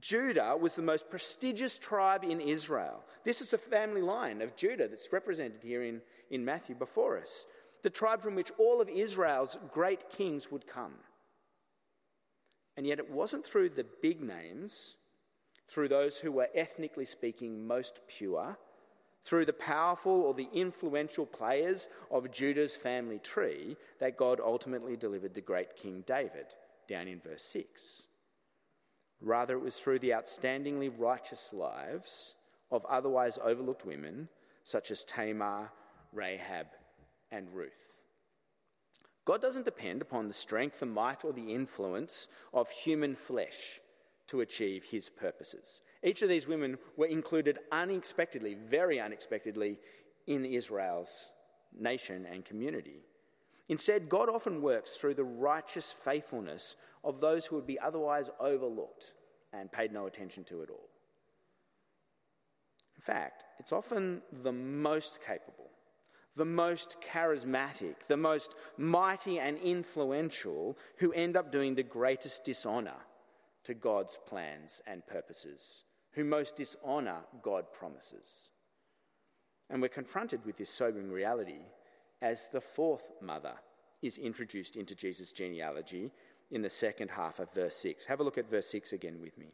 Judah 0.00 0.56
was 0.58 0.74
the 0.74 0.82
most 0.82 1.10
prestigious 1.10 1.78
tribe 1.78 2.24
in 2.24 2.40
Israel. 2.40 3.02
This 3.24 3.40
is 3.40 3.50
the 3.50 3.58
family 3.58 4.00
line 4.00 4.40
of 4.40 4.56
Judah 4.56 4.88
that's 4.88 5.12
represented 5.12 5.60
here 5.62 5.82
in, 5.82 6.00
in 6.30 6.44
Matthew 6.44 6.74
before 6.74 7.18
us. 7.18 7.46
The 7.82 7.90
tribe 7.90 8.22
from 8.22 8.36
which 8.36 8.52
all 8.58 8.80
of 8.80 8.88
Israel's 8.88 9.58
great 9.72 10.08
kings 10.10 10.50
would 10.50 10.66
come. 10.66 10.94
And 12.76 12.86
yet 12.86 13.00
it 13.00 13.10
wasn't 13.10 13.44
through 13.44 13.70
the 13.70 13.86
big 14.00 14.22
names, 14.22 14.94
through 15.68 15.88
those 15.88 16.16
who 16.16 16.30
were 16.30 16.48
ethnically 16.54 17.04
speaking 17.04 17.66
most 17.66 18.00
pure, 18.06 18.56
through 19.24 19.46
the 19.46 19.52
powerful 19.52 20.12
or 20.12 20.32
the 20.32 20.48
influential 20.52 21.26
players 21.26 21.88
of 22.10 22.30
Judah's 22.30 22.74
family 22.74 23.18
tree 23.18 23.76
that 23.98 24.16
God 24.16 24.40
ultimately 24.40 24.96
delivered 24.96 25.34
the 25.34 25.40
great 25.40 25.76
King 25.76 26.02
David, 26.06 26.46
down 26.88 27.08
in 27.08 27.20
verse 27.20 27.42
6. 27.42 28.02
Rather, 29.22 29.54
it 29.54 29.62
was 29.62 29.76
through 29.76 30.00
the 30.00 30.10
outstandingly 30.10 30.92
righteous 30.98 31.50
lives 31.52 32.34
of 32.70 32.84
otherwise 32.86 33.38
overlooked 33.42 33.86
women, 33.86 34.28
such 34.64 34.90
as 34.90 35.04
Tamar, 35.04 35.70
Rahab, 36.12 36.66
and 37.30 37.48
Ruth. 37.54 37.70
God 39.24 39.40
doesn't 39.40 39.64
depend 39.64 40.02
upon 40.02 40.26
the 40.26 40.34
strength, 40.34 40.80
the 40.80 40.86
might, 40.86 41.24
or 41.24 41.32
the 41.32 41.54
influence 41.54 42.26
of 42.52 42.68
human 42.70 43.14
flesh 43.14 43.80
to 44.26 44.40
achieve 44.40 44.84
his 44.84 45.08
purposes. 45.08 45.80
Each 46.02 46.22
of 46.22 46.28
these 46.28 46.48
women 46.48 46.76
were 46.96 47.06
included 47.06 47.58
unexpectedly, 47.70 48.54
very 48.54 48.98
unexpectedly, 48.98 49.78
in 50.26 50.44
Israel's 50.44 51.30
nation 51.78 52.26
and 52.30 52.44
community. 52.44 53.04
Instead, 53.72 54.10
God 54.10 54.28
often 54.28 54.60
works 54.60 54.98
through 54.98 55.14
the 55.14 55.24
righteous 55.24 55.90
faithfulness 55.90 56.76
of 57.04 57.20
those 57.20 57.46
who 57.46 57.56
would 57.56 57.66
be 57.66 57.78
otherwise 57.80 58.28
overlooked 58.38 59.14
and 59.54 59.72
paid 59.72 59.94
no 59.94 60.04
attention 60.04 60.44
to 60.44 60.62
at 60.62 60.68
all. 60.68 60.90
In 62.94 63.00
fact, 63.00 63.44
it's 63.58 63.72
often 63.72 64.20
the 64.42 64.52
most 64.52 65.20
capable, 65.26 65.70
the 66.36 66.44
most 66.44 66.98
charismatic, 67.00 67.94
the 68.08 68.16
most 68.18 68.54
mighty 68.76 69.38
and 69.38 69.56
influential 69.56 70.76
who 70.98 71.14
end 71.14 71.34
up 71.34 71.50
doing 71.50 71.74
the 71.74 71.82
greatest 71.82 72.44
dishonor 72.44 73.00
to 73.64 73.72
God's 73.72 74.18
plans 74.26 74.82
and 74.86 75.06
purposes, 75.06 75.84
who 76.10 76.24
most 76.24 76.56
dishonor 76.56 77.20
God 77.40 77.72
promises. 77.72 78.50
And 79.70 79.80
we're 79.80 79.88
confronted 79.88 80.44
with 80.44 80.58
this 80.58 80.68
sobering 80.68 81.10
reality 81.10 81.62
as 82.22 82.48
the 82.52 82.60
fourth 82.60 83.12
mother 83.20 83.54
is 84.00 84.16
introduced 84.16 84.76
into 84.76 84.94
Jesus' 84.94 85.32
genealogy 85.32 86.10
in 86.52 86.62
the 86.62 86.70
second 86.70 87.10
half 87.10 87.40
of 87.40 87.52
verse 87.52 87.76
6. 87.76 88.06
Have 88.06 88.20
a 88.20 88.22
look 88.22 88.38
at 88.38 88.48
verse 88.48 88.68
6 88.68 88.92
again 88.92 89.20
with 89.20 89.36
me. 89.36 89.48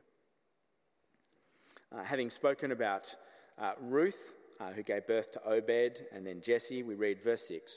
Uh, 1.90 2.04
having 2.04 2.28
spoken 2.28 2.70
about 2.70 3.14
uh, 3.58 3.72
Ruth, 3.80 4.34
uh, 4.60 4.70
who 4.72 4.82
gave 4.82 5.06
birth 5.06 5.32
to 5.32 5.48
Obed, 5.48 6.04
and 6.12 6.26
then 6.26 6.42
Jesse, 6.42 6.82
we 6.82 6.94
read 6.94 7.22
verse 7.22 7.46
6. 7.48 7.72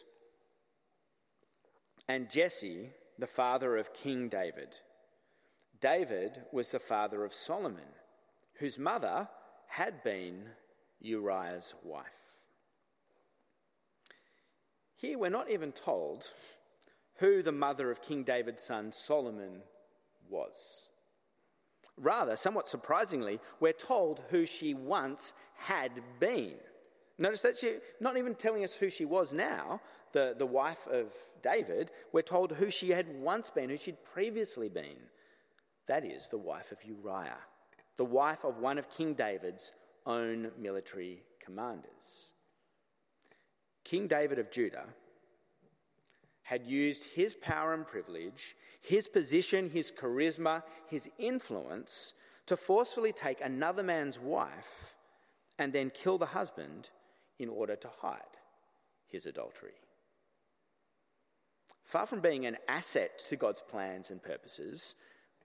And 2.09 2.29
Jesse, 2.29 2.89
the 3.17 3.27
father 3.27 3.77
of 3.77 3.93
King 3.93 4.27
David, 4.27 4.69
David 5.79 6.41
was 6.51 6.69
the 6.69 6.79
father 6.79 7.23
of 7.23 7.33
Solomon, 7.33 7.87
whose 8.55 8.77
mother 8.77 9.27
had 9.67 10.03
been 10.03 10.43
Uriah's 10.99 11.73
wife. 11.83 12.30
Here 15.01 15.17
we're 15.17 15.29
not 15.29 15.49
even 15.49 15.71
told 15.71 16.29
who 17.15 17.41
the 17.41 17.51
mother 17.51 17.89
of 17.89 18.03
King 18.03 18.23
David's 18.23 18.61
son 18.61 18.91
Solomon 18.91 19.61
was. 20.29 20.89
Rather, 21.97 22.35
somewhat 22.35 22.67
surprisingly, 22.67 23.39
we're 23.59 23.73
told 23.73 24.21
who 24.29 24.45
she 24.45 24.75
once 24.75 25.33
had 25.55 25.91
been. 26.19 26.53
Notice 27.17 27.41
that 27.41 27.57
she 27.57 27.77
not 27.99 28.17
even 28.17 28.35
telling 28.35 28.63
us 28.63 28.73
who 28.73 28.91
she 28.91 29.05
was 29.05 29.33
now, 29.33 29.81
the, 30.13 30.35
the 30.37 30.45
wife 30.45 30.87
of 30.91 31.07
David, 31.41 31.89
we're 32.13 32.21
told 32.21 32.51
who 32.51 32.69
she 32.69 32.89
had 32.89 33.07
once 33.19 33.49
been, 33.49 33.71
who 33.71 33.77
she'd 33.77 34.03
previously 34.03 34.69
been. 34.69 34.97
That 35.87 36.05
is 36.05 36.27
the 36.27 36.37
wife 36.37 36.71
of 36.71 36.77
Uriah, 36.83 37.39
the 37.97 38.05
wife 38.05 38.43
of 38.43 38.59
one 38.59 38.77
of 38.77 38.89
King 38.89 39.15
David's 39.15 39.71
own 40.05 40.51
military 40.59 41.23
commanders. 41.43 42.30
King 43.83 44.07
David 44.07 44.39
of 44.39 44.51
Judah 44.51 44.85
had 46.43 46.65
used 46.65 47.03
his 47.03 47.33
power 47.33 47.73
and 47.73 47.87
privilege, 47.87 48.55
his 48.81 49.07
position, 49.07 49.69
his 49.69 49.91
charisma, 49.91 50.63
his 50.87 51.09
influence 51.17 52.13
to 52.45 52.57
forcefully 52.57 53.13
take 53.13 53.39
another 53.41 53.83
man's 53.83 54.19
wife 54.19 54.95
and 55.59 55.71
then 55.71 55.91
kill 55.91 56.17
the 56.17 56.25
husband 56.25 56.89
in 57.39 57.47
order 57.49 57.75
to 57.75 57.89
hide 57.99 58.19
his 59.07 59.25
adultery. 59.25 59.73
Far 61.83 62.05
from 62.05 62.21
being 62.21 62.45
an 62.45 62.57
asset 62.67 63.21
to 63.27 63.35
God's 63.35 63.61
plans 63.61 64.11
and 64.11 64.21
purposes, 64.21 64.95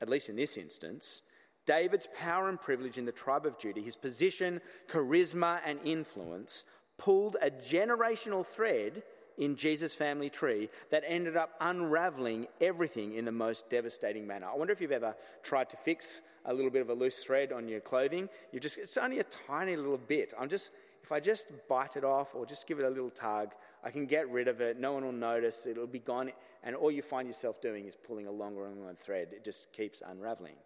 at 0.01 0.09
least 0.09 0.29
in 0.29 0.37
this 0.37 0.57
instance, 0.57 1.23
David's 1.67 2.09
power 2.17 2.49
and 2.49 2.61
privilege 2.61 2.99
in 2.99 3.05
the 3.05 3.13
tribe 3.13 3.47
of 3.47 3.59
Judah, 3.59 3.81
his 3.81 3.97
position, 3.97 4.61
charisma, 4.89 5.61
and 5.67 5.81
influence, 5.85 6.65
pulled 6.99 7.37
a 7.43 7.51
generational 7.51 8.45
thread 8.45 9.03
in 9.39 9.57
Jesus' 9.57 9.95
family 9.95 10.31
tree 10.31 10.71
that 10.91 11.05
ended 11.07 11.37
up 11.37 11.51
unraveling 11.61 12.47
everything 12.61 13.15
in 13.15 13.25
the 13.25 13.33
most 13.33 13.69
devastating 13.69 14.27
manner. 14.27 14.47
I 14.47 14.57
wonder 14.57 14.73
if 14.73 14.81
you've 14.81 14.93
ever 14.93 15.15
tried 15.43 15.69
to 15.71 15.77
fix 15.77 16.23
a 16.47 16.55
little 16.55 16.71
bit 16.71 16.83
of 16.83 16.91
a 16.91 16.95
loose 16.95 17.19
thread 17.19 17.53
on 17.53 17.69
your 17.69 17.81
clothing. 17.81 18.29
You 18.53 18.61
just 18.61 18.79
it's 18.79 18.97
only 18.97 19.19
a 19.19 19.25
tiny 19.47 19.77
little 19.77 19.99
bit. 19.99 20.33
I'm 20.39 20.49
just 20.49 20.71
if 21.03 21.13
I 21.13 21.21
just 21.21 21.49
bite 21.69 21.97
it 21.97 22.05
off 22.05 22.35
or 22.35 22.47
just 22.47 22.67
give 22.67 22.81
it 22.81 22.85
a 22.85 22.89
little 22.89 23.11
tug, 23.11 23.53
I 23.85 23.91
can 23.91 24.07
get 24.07 24.29
rid 24.29 24.49
of 24.49 24.61
it. 24.61 24.81
No 24.81 24.95
one 24.95 25.05
will 25.05 25.13
notice. 25.13 25.67
It'll 25.67 25.87
be 25.87 26.01
gone. 26.01 26.33
And 26.65 26.75
all 26.75 26.91
you 26.91 27.03
find 27.03 27.29
yourself 27.29 27.61
doing 27.61 27.87
is 27.87 27.95
pulling 27.95 28.27
a 28.27 28.33
longer 28.33 28.67
and 28.67 28.79
longer 28.79 28.97
thread. 29.01 29.29
It 29.31 29.45
just 29.45 29.73
keeps 29.73 30.03
unraveling. 30.05 30.57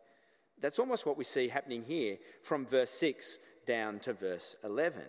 That's 0.59 0.79
almost 0.79 1.05
what 1.05 1.19
we 1.19 1.25
see 1.25 1.49
happening 1.49 1.83
here 1.83 2.17
from 2.43 2.65
verse 2.65 2.91
6 2.91 3.39
down 3.67 3.99
to 4.01 4.15
verse 4.15 4.57
11. 4.65 5.03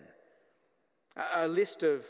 A, 1.16 1.46
list 1.46 1.82
of 1.82 2.04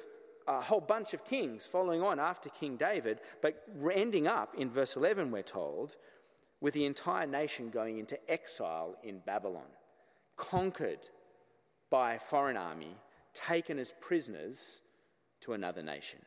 a 0.47 0.61
whole 0.61 0.81
bunch 0.81 1.15
of 1.15 1.25
kings 1.25 1.67
following 1.67 2.03
on 2.03 2.21
after 2.21 2.49
King 2.51 2.77
David, 2.77 3.21
but 3.41 3.63
ending 3.93 4.27
up 4.27 4.55
in 4.57 4.71
verse 4.71 4.97
11, 4.97 5.31
we're 5.31 5.43
told, 5.43 5.97
with 6.61 6.75
the 6.75 6.85
entire 6.85 7.27
nation 7.27 7.71
going 7.71 7.99
into 7.99 8.19
exile 8.31 8.97
in 9.03 9.21
Babylon, 9.27 9.71
conquered 10.37 11.01
by 11.91 12.15
a 12.15 12.21
foreign 12.21 12.57
army, 12.57 12.97
taken 13.35 13.79
as 13.79 13.93
prisoners 14.01 14.81
to 15.41 15.53
another 15.53 15.83
nation. 15.83 16.21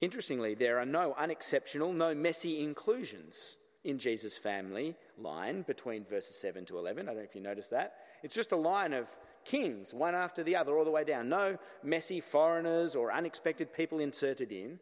Interestingly, 0.00 0.54
there 0.54 0.78
are 0.78 0.86
no 0.86 1.14
unexceptional, 1.18 1.92
no 1.92 2.14
messy 2.14 2.62
inclusions 2.62 3.56
in 3.84 3.98
Jesus' 3.98 4.36
family 4.36 4.94
line 5.16 5.62
between 5.62 6.04
verses 6.04 6.36
7 6.36 6.64
to 6.66 6.78
11. 6.78 7.04
I 7.04 7.12
don't 7.12 7.16
know 7.18 7.24
if 7.24 7.34
you 7.34 7.40
noticed 7.40 7.70
that. 7.70 7.94
It's 8.22 8.34
just 8.34 8.52
a 8.52 8.56
line 8.56 8.92
of 8.92 9.08
kings, 9.48 9.92
one 9.94 10.14
after 10.14 10.44
the 10.44 10.54
other, 10.54 10.76
all 10.76 10.84
the 10.84 10.90
way 10.90 11.04
down. 11.04 11.28
No 11.28 11.58
messy 11.82 12.20
foreigners 12.20 12.94
or 12.94 13.12
unexpected 13.12 13.72
people 13.72 13.98
inserted 13.98 14.52
in. 14.52 14.78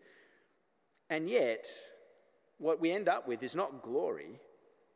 And 1.09 1.31
yet, 1.31 1.67
what 2.59 2.81
we 2.81 2.91
end 2.91 3.09
up 3.09 3.29
with 3.29 3.43
is 3.43 3.55
not 3.55 3.83
glory, 3.83 4.41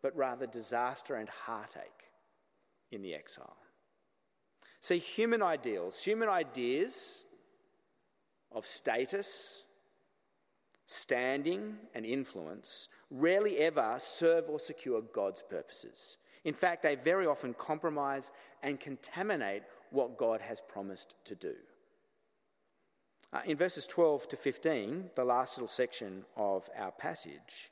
but 0.03 0.17
rather 0.17 0.47
disaster 0.47 1.15
and 1.17 1.29
heartache 1.29 2.11
in 2.91 3.01
the 3.01 3.15
exile. 3.15 3.57
See, 4.81 4.99
human 4.99 5.43
ideals, 5.43 6.03
human 6.03 6.29
ideas 6.29 7.25
of 8.51 8.67
status, 8.67 9.65
standing, 10.87 11.77
and 11.95 12.05
influence 12.05 12.89
rarely 13.11 13.59
ever 13.59 13.97
serve 13.99 14.49
or 14.49 14.59
secure 14.59 15.03
God's 15.03 15.43
purposes. 15.49 16.17
In 16.45 16.55
fact, 16.55 16.83
they 16.83 16.95
very 16.95 17.27
often 17.27 17.55
compromise 17.55 18.33
and 18.63 18.81
contaminate 18.81 19.63
what 19.91 20.17
God 20.17 20.41
has 20.41 20.61
promised 20.69 21.15
to 21.25 21.35
do. 21.35 21.55
Uh, 23.33 23.41
in 23.47 23.57
verses 23.57 23.87
12 23.87 24.29
to 24.29 24.37
15, 24.37 25.11
the 25.15 25.25
last 25.25 25.57
little 25.57 25.69
section 25.69 26.25
of 26.37 26.69
our 26.77 26.91
passage, 26.91 27.71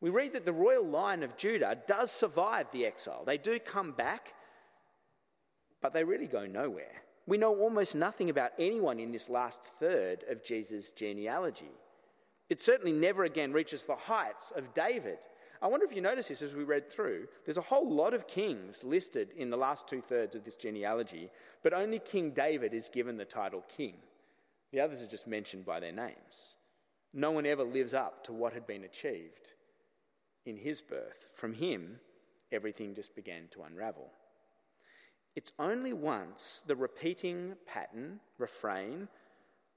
we 0.00 0.10
read 0.10 0.32
that 0.32 0.44
the 0.44 0.52
royal 0.52 0.86
line 0.86 1.22
of 1.22 1.36
Judah 1.36 1.76
does 1.86 2.10
survive 2.10 2.66
the 2.72 2.86
exile. 2.86 3.24
They 3.24 3.38
do 3.38 3.58
come 3.58 3.92
back, 3.92 4.32
but 5.82 5.92
they 5.92 6.04
really 6.04 6.26
go 6.26 6.46
nowhere. 6.46 7.02
We 7.26 7.36
know 7.38 7.54
almost 7.56 7.94
nothing 7.94 8.30
about 8.30 8.52
anyone 8.58 8.98
in 8.98 9.12
this 9.12 9.28
last 9.28 9.60
third 9.78 10.24
of 10.28 10.44
Jesus' 10.44 10.92
genealogy. 10.92 11.70
It 12.48 12.60
certainly 12.60 12.92
never 12.92 13.24
again 13.24 13.52
reaches 13.52 13.84
the 13.84 13.96
heights 13.96 14.52
of 14.56 14.74
David. 14.74 15.18
I 15.62 15.66
wonder 15.66 15.84
if 15.84 15.94
you 15.94 16.00
notice 16.00 16.28
this 16.28 16.40
as 16.40 16.54
we 16.54 16.64
read 16.64 16.90
through. 16.90 17.26
There's 17.44 17.58
a 17.58 17.62
whole 17.62 17.92
lot 17.92 18.14
of 18.14 18.26
kings 18.26 18.82
listed 18.82 19.32
in 19.36 19.50
the 19.50 19.58
last 19.58 19.86
two 19.86 20.00
thirds 20.00 20.34
of 20.34 20.44
this 20.44 20.56
genealogy, 20.56 21.30
but 21.62 21.74
only 21.74 21.98
King 21.98 22.30
David 22.30 22.72
is 22.72 22.88
given 22.88 23.16
the 23.16 23.26
title 23.26 23.62
king. 23.76 23.96
The 24.72 24.80
others 24.80 25.02
are 25.02 25.06
just 25.06 25.26
mentioned 25.26 25.66
by 25.66 25.80
their 25.80 25.92
names. 25.92 26.56
No 27.12 27.30
one 27.32 27.44
ever 27.44 27.64
lives 27.64 27.92
up 27.92 28.24
to 28.24 28.32
what 28.32 28.54
had 28.54 28.66
been 28.66 28.84
achieved 28.84 29.52
in 30.46 30.56
his 30.56 30.80
birth. 30.80 31.28
From 31.34 31.52
him, 31.52 31.98
everything 32.52 32.94
just 32.94 33.14
began 33.14 33.48
to 33.50 33.62
unravel. 33.62 34.10
It's 35.36 35.52
only 35.58 35.92
once 35.92 36.62
the 36.66 36.76
repeating 36.76 37.54
pattern, 37.66 38.20
refrain, 38.38 39.08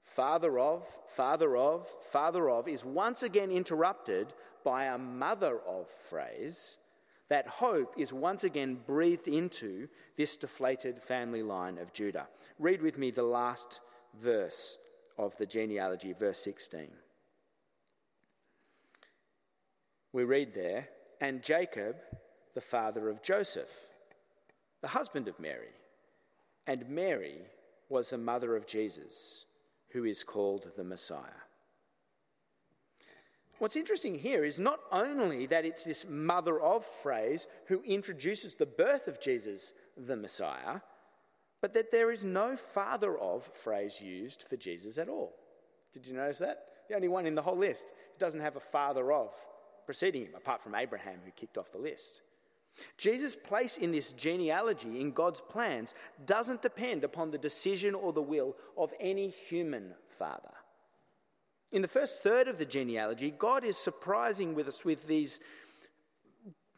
father 0.02 0.58
of, 0.58 0.86
father 1.14 1.56
of, 1.56 1.88
father 2.10 2.48
of, 2.48 2.68
is 2.68 2.84
once 2.84 3.22
again 3.22 3.50
interrupted 3.50 4.34
by 4.64 4.86
a 4.86 4.98
mother 4.98 5.58
of 5.68 5.86
phrase 6.08 6.78
that 7.28 7.46
hope 7.46 7.94
is 7.96 8.12
once 8.12 8.44
again 8.44 8.78
breathed 8.86 9.28
into 9.28 9.88
this 10.16 10.36
deflated 10.36 11.00
family 11.02 11.42
line 11.42 11.78
of 11.78 11.92
Judah. 11.92 12.26
Read 12.58 12.82
with 12.82 12.98
me 12.98 13.10
the 13.10 13.22
last 13.22 13.80
verse 14.22 14.78
of 15.18 15.36
the 15.38 15.46
genealogy, 15.46 16.12
verse 16.12 16.38
16. 16.38 16.88
We 20.12 20.24
read 20.24 20.54
there, 20.54 20.88
and 21.20 21.42
Jacob, 21.42 21.96
the 22.54 22.60
father 22.60 23.08
of 23.08 23.22
Joseph, 23.22 23.70
the 24.80 24.88
husband 24.88 25.28
of 25.28 25.40
Mary, 25.40 25.74
and 26.66 26.88
Mary 26.88 27.38
was 27.88 28.10
the 28.10 28.18
mother 28.18 28.54
of 28.54 28.66
Jesus, 28.66 29.46
who 29.88 30.04
is 30.04 30.22
called 30.22 30.70
the 30.76 30.84
Messiah. 30.84 31.42
What's 33.58 33.76
interesting 33.76 34.14
here 34.14 34.44
is 34.44 34.58
not 34.58 34.80
only 34.90 35.46
that 35.46 35.64
it's 35.64 35.84
this 35.84 36.04
mother 36.08 36.60
of 36.60 36.84
phrase 37.02 37.46
who 37.66 37.82
introduces 37.82 38.54
the 38.54 38.66
birth 38.66 39.06
of 39.06 39.20
Jesus, 39.20 39.72
the 39.96 40.16
Messiah, 40.16 40.80
but 41.60 41.72
that 41.74 41.90
there 41.90 42.10
is 42.10 42.24
no 42.24 42.56
father 42.56 43.16
of 43.16 43.48
phrase 43.62 44.00
used 44.00 44.44
for 44.48 44.56
Jesus 44.56 44.98
at 44.98 45.08
all. 45.08 45.34
Did 45.92 46.06
you 46.06 46.14
notice 46.14 46.38
that? 46.38 46.66
The 46.88 46.96
only 46.96 47.08
one 47.08 47.26
in 47.26 47.34
the 47.34 47.42
whole 47.42 47.56
list 47.56 47.94
doesn't 48.18 48.40
have 48.40 48.56
a 48.56 48.60
father 48.60 49.12
of 49.12 49.32
preceding 49.86 50.26
him, 50.26 50.34
apart 50.36 50.62
from 50.62 50.74
Abraham, 50.74 51.20
who 51.24 51.30
kicked 51.30 51.56
off 51.56 51.72
the 51.72 51.78
list. 51.78 52.22
Jesus' 52.98 53.36
place 53.36 53.76
in 53.76 53.92
this 53.92 54.12
genealogy, 54.12 55.00
in 55.00 55.12
God's 55.12 55.40
plans, 55.40 55.94
doesn't 56.26 56.62
depend 56.62 57.04
upon 57.04 57.30
the 57.30 57.38
decision 57.38 57.94
or 57.94 58.12
the 58.12 58.20
will 58.20 58.56
of 58.76 58.92
any 58.98 59.28
human 59.28 59.94
father. 60.18 60.50
In 61.72 61.82
the 61.82 61.88
first 61.88 62.22
third 62.22 62.48
of 62.48 62.58
the 62.58 62.64
genealogy, 62.64 63.32
God 63.36 63.64
is 63.64 63.76
surprising 63.76 64.54
with 64.54 64.68
us 64.68 64.84
with 64.84 65.06
these 65.06 65.40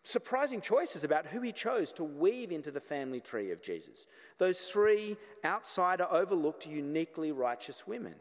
surprising 0.05 0.61
choices 0.61 1.03
about 1.03 1.27
who 1.27 1.41
he 1.41 1.53
chose 1.53 1.93
to 1.93 2.05
weave 2.05 2.53
into 2.53 2.71
the 2.71 2.81
family 2.81 3.21
tree 3.21 3.51
of 3.51 3.61
Jesus. 3.61 4.07
Those 4.39 4.59
three 4.59 5.17
outsider, 5.45 6.07
overlooked, 6.11 6.67
uniquely 6.67 7.33
righteous 7.33 7.87
women. 7.87 8.15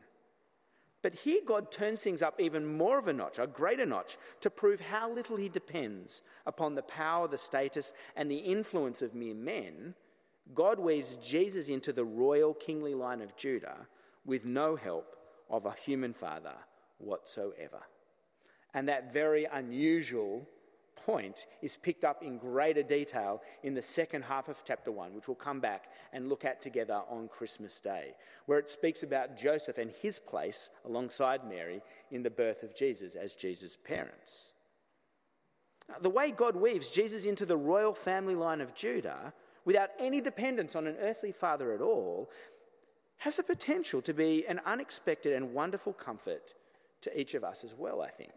But 1.04 1.14
here 1.14 1.42
God 1.46 1.72
turns 1.72 2.02
things 2.02 2.24
up 2.24 2.42
even 2.42 2.66
more 2.66 2.98
of 2.98 3.08
a 3.08 3.14
notch, 3.14 3.38
a 3.38 3.46
greater 3.46 3.86
notch, 3.86 4.18
to 4.42 4.50
prove 4.50 4.82
how 4.82 5.12
little 5.12 5.36
he 5.36 5.48
depends 5.48 6.24
upon 6.48 6.74
the 6.74 6.82
power, 6.82 7.28
the 7.28 7.38
status, 7.38 7.94
and 8.16 8.30
the 8.30 8.38
influence 8.38 9.04
of 9.04 9.14
mere 9.14 9.36
men. 9.36 9.94
God 10.56 10.80
weaves 10.80 11.18
Jesus 11.18 11.70
into 11.70 11.94
the 11.94 12.04
royal 12.04 12.56
kingly 12.56 12.96
line 12.96 13.22
of 13.22 13.36
Judah 13.38 13.86
with 14.26 14.46
no 14.46 14.76
help 14.76 15.16
of 15.50 15.66
a 15.66 15.74
human 15.74 16.14
father 16.14 16.54
whatsoever. 16.98 17.82
And 18.74 18.90
that 18.90 19.14
very 19.14 19.46
unusual 19.46 20.48
point 20.96 21.46
is 21.62 21.78
picked 21.78 22.04
up 22.04 22.24
in 22.24 22.38
greater 22.38 22.84
detail 22.84 23.42
in 23.64 23.74
the 23.74 23.82
second 23.82 24.24
half 24.24 24.50
of 24.50 24.64
chapter 24.66 24.92
1, 24.92 25.14
which 25.14 25.28
we'll 25.28 25.36
come 25.36 25.60
back 25.60 25.86
and 26.14 26.30
look 26.30 26.46
at 26.46 26.62
together 26.62 27.02
on 27.10 27.28
Christmas 27.28 27.80
Day, 27.80 28.16
where 28.46 28.60
it 28.60 28.70
speaks 28.70 29.04
about 29.04 29.38
Joseph 29.38 29.78
and 29.78 29.92
his 29.92 30.20
place 30.20 30.70
alongside 30.86 31.48
Mary 31.48 31.82
in 32.12 32.24
the 32.24 32.30
birth 32.30 32.64
of 32.64 32.76
Jesus 32.76 33.16
as 33.16 33.36
Jesus' 33.36 33.78
parents. 33.84 34.54
The 36.02 36.10
way 36.10 36.32
God 36.32 36.56
weaves 36.56 36.90
Jesus 36.90 37.26
into 37.26 37.46
the 37.46 37.58
royal 37.58 37.94
family 37.94 38.36
line 38.36 38.62
of 38.62 38.74
Judah 38.74 39.34
without 39.66 39.92
any 40.00 40.22
dependence 40.22 40.76
on 40.76 40.88
an 40.88 40.96
earthly 41.00 41.32
father 41.32 41.74
at 41.74 41.82
all 41.82 42.32
has 43.18 43.38
the 43.38 43.44
potential 43.44 44.02
to 44.02 44.14
be 44.14 44.46
an 44.48 44.60
unexpected 44.66 45.34
and 45.34 45.54
wonderful 45.54 45.94
comfort 45.94 46.54
to 47.02 47.20
each 47.20 47.34
of 47.34 47.44
us 47.44 47.64
as 47.64 47.74
well, 47.78 48.02
I 48.02 48.10
think. 48.10 48.32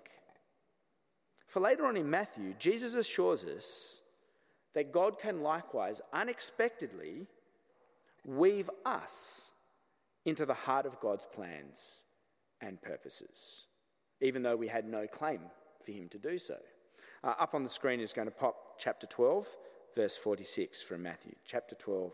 For 1.47 1.61
later 1.61 1.87
on 1.87 1.97
in 1.97 2.09
Matthew, 2.09 2.55
Jesus 2.59 2.95
assures 2.95 3.45
us 3.45 4.01
that 4.75 4.93
God 4.93 5.19
can 5.19 5.43
likewise 5.43 6.01
unexpectedly 6.13 7.27
weave 8.25 8.71
us 8.85 9.51
into 10.25 10.45
the 10.45 10.55
heart 10.55 10.85
of 10.85 11.01
God's 11.01 11.27
plans 11.35 12.03
and 12.61 12.81
purposes, 12.83 13.65
even 14.21 14.43
though 14.43 14.57
we 14.57 14.69
had 14.69 14.87
no 14.87 15.07
claim 15.07 15.41
for 15.85 15.93
him 15.93 16.09
to 16.11 16.19
do 16.19 16.39
so. 16.39 16.57
Uh, 17.25 17.35
up 17.41 17.55
on 17.55 17.65
the 17.65 17.71
screen 17.71 18.01
is 18.01 18.13
going 18.13 18.29
to 18.29 18.35
pop 18.35 18.79
chapter 18.79 19.07
12, 19.07 19.49
verse 19.97 20.17
46 20.17 20.83
from 20.83 21.03
Matthew. 21.03 21.35
Chapter 21.47 21.75
12, 21.75 22.13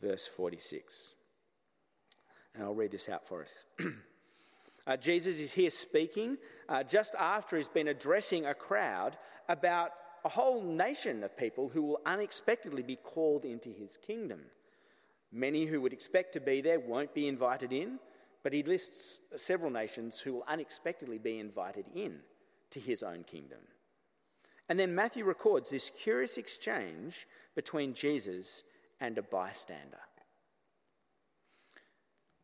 verse 0.00 0.26
46. 0.26 1.14
And 2.54 2.64
I'll 2.64 2.74
read 2.74 2.90
this 2.90 3.08
out 3.08 3.26
for 3.26 3.42
us. 3.42 3.64
Uh, 4.84 4.96
Jesus 4.96 5.38
is 5.38 5.52
here 5.52 5.70
speaking 5.70 6.36
uh, 6.68 6.82
just 6.82 7.14
after 7.14 7.56
he's 7.56 7.68
been 7.68 7.86
addressing 7.86 8.46
a 8.46 8.54
crowd 8.54 9.16
about 9.48 9.92
a 10.24 10.28
whole 10.28 10.62
nation 10.62 11.22
of 11.22 11.36
people 11.36 11.68
who 11.68 11.82
will 11.82 12.00
unexpectedly 12.06 12.82
be 12.82 12.96
called 12.96 13.44
into 13.44 13.70
his 13.70 13.96
kingdom. 14.04 14.40
Many 15.30 15.66
who 15.66 15.80
would 15.80 15.92
expect 15.92 16.32
to 16.34 16.40
be 16.40 16.60
there 16.60 16.80
won't 16.80 17.14
be 17.14 17.28
invited 17.28 17.72
in, 17.72 17.98
but 18.42 18.52
he 18.52 18.62
lists 18.62 19.20
several 19.36 19.70
nations 19.70 20.18
who 20.18 20.34
will 20.34 20.44
unexpectedly 20.48 21.18
be 21.18 21.38
invited 21.38 21.86
in 21.94 22.18
to 22.70 22.80
his 22.80 23.02
own 23.02 23.22
kingdom. 23.24 23.58
And 24.68 24.78
then 24.78 24.94
Matthew 24.94 25.24
records 25.24 25.70
this 25.70 25.90
curious 26.02 26.38
exchange 26.38 27.26
between 27.54 27.94
Jesus 27.94 28.64
and 29.00 29.18
a 29.18 29.22
bystander. 29.22 30.00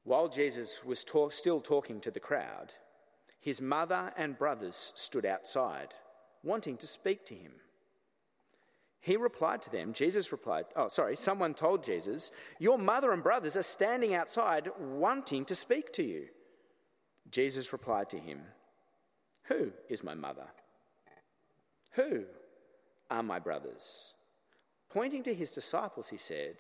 While 0.09 0.29
Jesus 0.29 0.83
was 0.87 0.99
still 0.99 1.61
talking 1.61 2.01
to 2.01 2.11
the 2.11 2.19
crowd, 2.19 2.73
his 3.41 3.61
mother 3.61 4.11
and 4.17 4.39
brothers 4.39 4.95
stood 4.97 5.27
outside, 5.27 5.93
wanting 6.43 6.79
to 6.79 6.87
speak 6.87 7.27
to 7.27 7.35
him. 7.35 7.53
He 9.01 9.19
replied 9.19 9.61
to 9.61 9.71
them, 9.71 9.93
Jesus 9.93 10.33
replied, 10.33 10.65
oh, 10.77 10.89
sorry, 10.89 11.15
someone 11.15 11.53
told 11.53 11.85
Jesus, 11.85 12.31
Your 12.59 12.79
mother 12.79 13.13
and 13.13 13.23
brothers 13.23 13.55
are 13.55 13.63
standing 13.63 14.15
outside 14.15 14.71
wanting 14.81 15.45
to 15.45 15.55
speak 15.55 15.93
to 15.93 16.03
you. 16.03 16.29
Jesus 17.31 17.75
replied 17.75 18.09
to 18.09 18.19
him, 18.19 18.41
Who 19.43 19.73
is 19.91 20.03
my 20.03 20.15
mother? 20.15 20.47
Who 21.97 22.25
are 23.11 23.23
my 23.23 23.39
brothers? 23.39 24.15
Pointing 24.89 25.23
to 25.25 25.35
his 25.35 25.53
disciples, 25.53 26.09
he 26.09 26.17
said, 26.17 26.55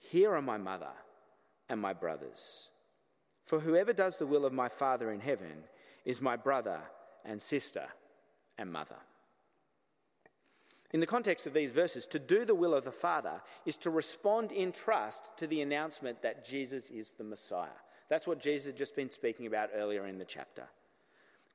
Here 0.00 0.34
are 0.34 0.42
my 0.42 0.58
mother 0.58 0.90
and 1.68 1.80
my 1.80 1.92
brothers. 1.92 2.68
For 3.44 3.60
whoever 3.60 3.92
does 3.92 4.18
the 4.18 4.26
will 4.26 4.44
of 4.44 4.52
my 4.52 4.68
Father 4.68 5.12
in 5.12 5.20
heaven 5.20 5.64
is 6.04 6.20
my 6.20 6.36
brother 6.36 6.80
and 7.24 7.40
sister 7.40 7.86
and 8.58 8.72
mother. 8.72 8.96
In 10.92 11.00
the 11.00 11.06
context 11.06 11.46
of 11.46 11.52
these 11.52 11.72
verses, 11.72 12.06
to 12.06 12.18
do 12.18 12.44
the 12.44 12.54
will 12.54 12.74
of 12.74 12.84
the 12.84 12.92
Father 12.92 13.42
is 13.64 13.76
to 13.78 13.90
respond 13.90 14.52
in 14.52 14.72
trust 14.72 15.30
to 15.36 15.46
the 15.46 15.60
announcement 15.60 16.22
that 16.22 16.46
Jesus 16.46 16.90
is 16.90 17.12
the 17.12 17.24
Messiah. 17.24 17.68
That's 18.08 18.26
what 18.26 18.40
Jesus 18.40 18.66
had 18.66 18.76
just 18.76 18.94
been 18.94 19.10
speaking 19.10 19.46
about 19.46 19.70
earlier 19.74 20.06
in 20.06 20.18
the 20.18 20.24
chapter. 20.24 20.64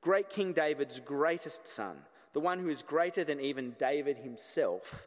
Great 0.02 0.28
King 0.28 0.52
David's 0.52 1.00
greatest 1.00 1.66
son, 1.66 1.96
the 2.34 2.40
one 2.40 2.58
who 2.58 2.68
is 2.68 2.82
greater 2.82 3.24
than 3.24 3.40
even 3.40 3.74
David 3.78 4.18
himself, 4.18 5.06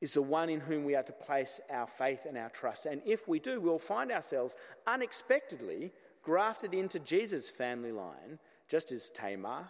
is 0.00 0.12
the 0.12 0.22
one 0.22 0.48
in 0.48 0.60
whom 0.60 0.84
we 0.84 0.94
are 0.94 1.02
to 1.02 1.12
place 1.12 1.60
our 1.70 1.86
faith 1.86 2.20
and 2.26 2.38
our 2.38 2.50
trust. 2.50 2.86
And 2.86 3.02
if 3.04 3.26
we 3.26 3.40
do, 3.40 3.60
we'll 3.60 3.78
find 3.78 4.12
ourselves 4.12 4.54
unexpectedly 4.86 5.92
grafted 6.22 6.74
into 6.74 6.98
Jesus' 7.00 7.48
family 7.48 7.92
line, 7.92 8.38
just 8.68 8.92
as 8.92 9.10
Tamar 9.10 9.68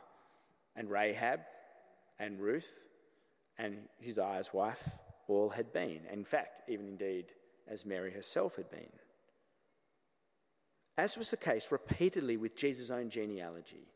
and 0.77 0.91
Rahab 0.91 1.41
and 2.19 2.39
Ruth 2.41 2.75
and 3.59 3.79
Uzziah's 4.07 4.53
wife 4.53 4.83
all 5.29 5.49
had 5.49 5.73
been. 5.73 6.01
In 6.13 6.25
fact, 6.25 6.63
even 6.69 6.89
indeed 6.89 7.27
as 7.67 7.85
Mary 7.85 8.13
herself 8.13 8.57
had 8.57 8.71
been. 8.71 8.93
As 10.97 11.17
was 11.17 11.31
the 11.31 11.37
case 11.37 11.71
repeatedly 11.71 12.37
with 12.37 12.57
Jesus' 12.57 12.91
own 12.91 13.09
genealogy, 13.09 13.87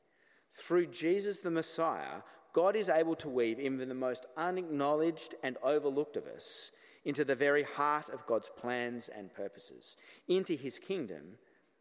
through 0.54 0.86
Jesus 0.86 1.40
the 1.40 1.50
Messiah, 1.50 2.22
God 2.52 2.76
is 2.76 2.88
able 2.88 3.16
to 3.16 3.28
weave 3.28 3.58
even 3.58 3.88
the 3.88 3.94
most 3.94 4.26
unacknowledged 4.36 5.34
and 5.42 5.56
overlooked 5.62 6.16
of 6.16 6.26
us 6.26 6.70
into 7.04 7.24
the 7.24 7.34
very 7.34 7.62
heart 7.62 8.08
of 8.10 8.26
God's 8.26 8.50
plans 8.56 9.08
and 9.08 9.32
purposes, 9.32 9.96
into 10.28 10.54
his 10.54 10.78
kingdom 10.78 11.22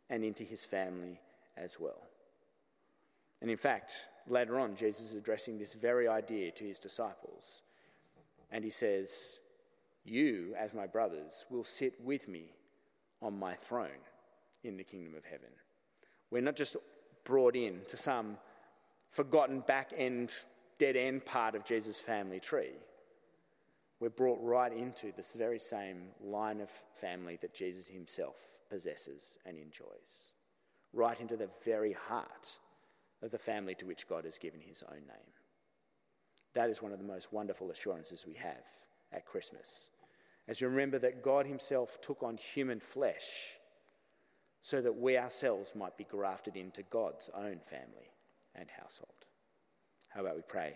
and 0.09 0.23
into 0.23 0.43
his 0.43 0.63
family 0.63 1.19
as 1.57 1.79
well. 1.79 2.07
And 3.41 3.51
in 3.51 3.57
fact, 3.57 4.05
later 4.27 4.59
on, 4.59 4.75
Jesus 4.75 5.09
is 5.11 5.15
addressing 5.15 5.57
this 5.57 5.73
very 5.73 6.07
idea 6.07 6.51
to 6.51 6.63
his 6.63 6.79
disciples. 6.79 7.63
And 8.51 8.63
he 8.63 8.69
says, 8.69 9.39
You, 10.03 10.53
as 10.57 10.73
my 10.73 10.87
brothers, 10.87 11.45
will 11.49 11.63
sit 11.63 11.93
with 12.03 12.27
me 12.27 12.53
on 13.21 13.37
my 13.37 13.55
throne 13.55 13.89
in 14.63 14.77
the 14.77 14.83
kingdom 14.83 15.15
of 15.15 15.23
heaven. 15.25 15.49
We're 16.29 16.41
not 16.41 16.55
just 16.55 16.77
brought 17.23 17.55
in 17.55 17.81
to 17.87 17.97
some 17.97 18.37
forgotten 19.11 19.61
back 19.61 19.91
end 19.95 20.33
dead 20.81 20.95
end 20.95 21.23
part 21.23 21.53
of 21.53 21.63
Jesus' 21.63 21.99
family 21.99 22.39
tree. 22.39 22.73
We're 23.99 24.09
brought 24.09 24.39
right 24.41 24.73
into 24.73 25.11
this 25.15 25.35
very 25.37 25.59
same 25.59 26.07
line 26.19 26.59
of 26.59 26.71
family 26.99 27.37
that 27.41 27.53
Jesus 27.53 27.85
himself 27.85 28.33
possesses 28.67 29.37
and 29.45 29.59
enjoys, 29.59 30.33
right 30.91 31.19
into 31.21 31.37
the 31.37 31.49
very 31.63 31.93
heart 31.93 32.57
of 33.21 33.29
the 33.29 33.37
family 33.37 33.75
to 33.75 33.85
which 33.85 34.09
God 34.09 34.25
has 34.25 34.39
given 34.39 34.59
his 34.59 34.81
own 34.89 35.01
name. 35.01 35.31
That 36.55 36.71
is 36.71 36.81
one 36.81 36.91
of 36.91 36.97
the 36.97 37.05
most 37.05 37.31
wonderful 37.31 37.69
assurances 37.69 38.25
we 38.25 38.33
have 38.33 38.65
at 39.13 39.27
Christmas. 39.27 39.91
As 40.47 40.61
we 40.61 40.65
remember 40.65 40.97
that 40.97 41.21
God 41.21 41.45
himself 41.45 41.99
took 42.01 42.23
on 42.23 42.37
human 42.37 42.79
flesh 42.79 43.27
so 44.63 44.81
that 44.81 44.97
we 44.97 45.15
ourselves 45.15 45.73
might 45.75 45.95
be 45.95 46.05
grafted 46.05 46.55
into 46.55 46.81
God's 46.81 47.29
own 47.35 47.59
family 47.69 48.09
and 48.55 48.67
household. 48.81 49.27
How 50.13 50.19
about 50.19 50.35
we 50.35 50.41
pray 50.41 50.73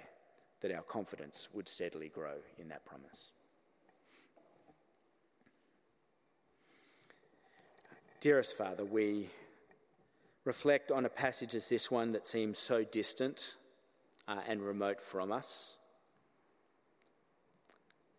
that 0.61 0.71
our 0.71 0.81
confidence 0.81 1.49
would 1.53 1.67
steadily 1.67 2.07
grow 2.07 2.35
in 2.57 2.69
that 2.69 2.85
promise? 2.85 3.31
Dearest 8.21 8.57
Father, 8.57 8.85
we 8.85 9.29
reflect 10.45 10.89
on 10.89 11.05
a 11.05 11.09
passage 11.09 11.53
as 11.53 11.67
this 11.67 11.91
one 11.91 12.13
that 12.13 12.27
seems 12.27 12.59
so 12.59 12.83
distant 12.85 13.55
uh, 14.27 14.39
and 14.47 14.61
remote 14.61 15.01
from 15.01 15.33
us. 15.33 15.75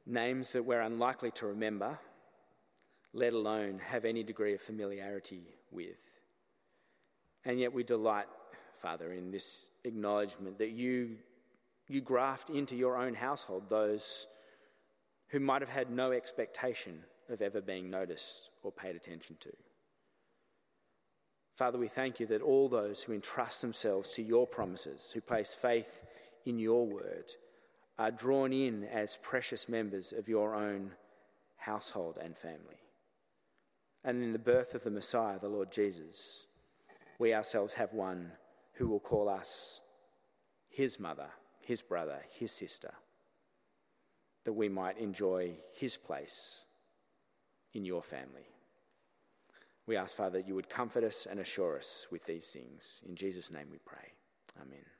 Names 0.05 0.53
that 0.53 0.65
we're 0.65 0.83
unlikely 0.83 1.31
to 1.33 1.47
remember, 1.47 1.99
let 3.15 3.33
alone 3.33 3.81
have 3.85 4.05
any 4.05 4.23
degree 4.23 4.55
of 4.55 4.61
familiarity 4.61 5.43
with. 5.71 5.97
And 7.45 7.59
yet 7.59 7.73
we 7.73 7.83
delight 7.85 8.27
Father, 8.77 9.13
in 9.13 9.31
this 9.31 9.71
acknowledgement 9.85 10.59
that 10.59 10.71
you, 10.71 11.17
you 11.89 12.01
graft 12.01 12.51
into 12.51 12.77
your 12.77 12.97
own 12.97 13.15
household 13.15 13.65
those 13.69 14.27
who 15.29 15.41
might 15.41 15.63
have 15.63 15.71
had 15.71 15.91
no 15.91 16.13
expectation 16.13 17.03
of 17.29 17.43
ever 17.43 17.61
being 17.61 17.91
noticed 17.91 18.51
or 18.63 18.71
paid 18.71 18.95
attention 18.95 19.37
to. 19.41 19.51
Father, 21.57 21.79
we 21.79 21.89
thank 21.89 22.21
you 22.21 22.27
that 22.27 22.43
all 22.43 22.69
those 22.69 23.03
who 23.03 23.13
entrust 23.15 23.63
themselves 23.63 24.11
to 24.11 24.23
your 24.23 24.47
promises, 24.47 25.11
who 25.13 25.21
place 25.21 25.55
faith 25.55 26.03
in 26.45 26.59
your 26.59 26.87
word, 26.87 27.33
are 27.99 28.11
drawn 28.11 28.53
in 28.53 28.85
as 28.85 29.19
precious 29.23 29.69
members 29.69 30.13
of 30.13 30.29
your 30.29 30.55
own 30.55 30.91
household 31.57 32.19
and 32.23 32.37
family. 32.37 32.77
And 34.05 34.23
in 34.23 34.33
the 34.33 34.39
birth 34.39 34.75
of 34.75 34.85
the 34.85 34.91
Messiah, 34.91 35.39
the 35.41 35.49
Lord 35.49 35.73
Jesus, 35.73 36.45
we 37.19 37.35
ourselves 37.35 37.73
have 37.73 37.93
one 37.95 38.31
who 38.77 38.89
will 38.89 39.01
call 39.01 39.29
us 39.29 39.81
his 40.69 41.01
mother, 41.01 41.29
his 41.61 41.83
brother, 41.83 42.19
his 42.39 42.53
sister, 42.53 42.93
that 44.45 44.53
we 44.53 44.69
might 44.69 44.99
enjoy 44.99 45.57
his 45.75 45.97
place 45.97 46.65
in 47.73 47.85
your 47.85 48.03
family. 48.03 48.47
We 49.87 49.97
ask, 49.97 50.15
Father, 50.17 50.39
that 50.39 50.49
you 50.49 50.55
would 50.55 50.69
comfort 50.69 51.05
us 51.05 51.27
and 51.31 51.41
assure 51.41 51.79
us 51.79 52.07
with 52.11 52.25
these 52.27 52.47
things. 52.47 53.01
In 53.09 53.15
Jesus' 53.15 53.51
name 53.51 53.69
we 53.71 53.79
pray. 53.85 54.13
Amen. 54.61 54.96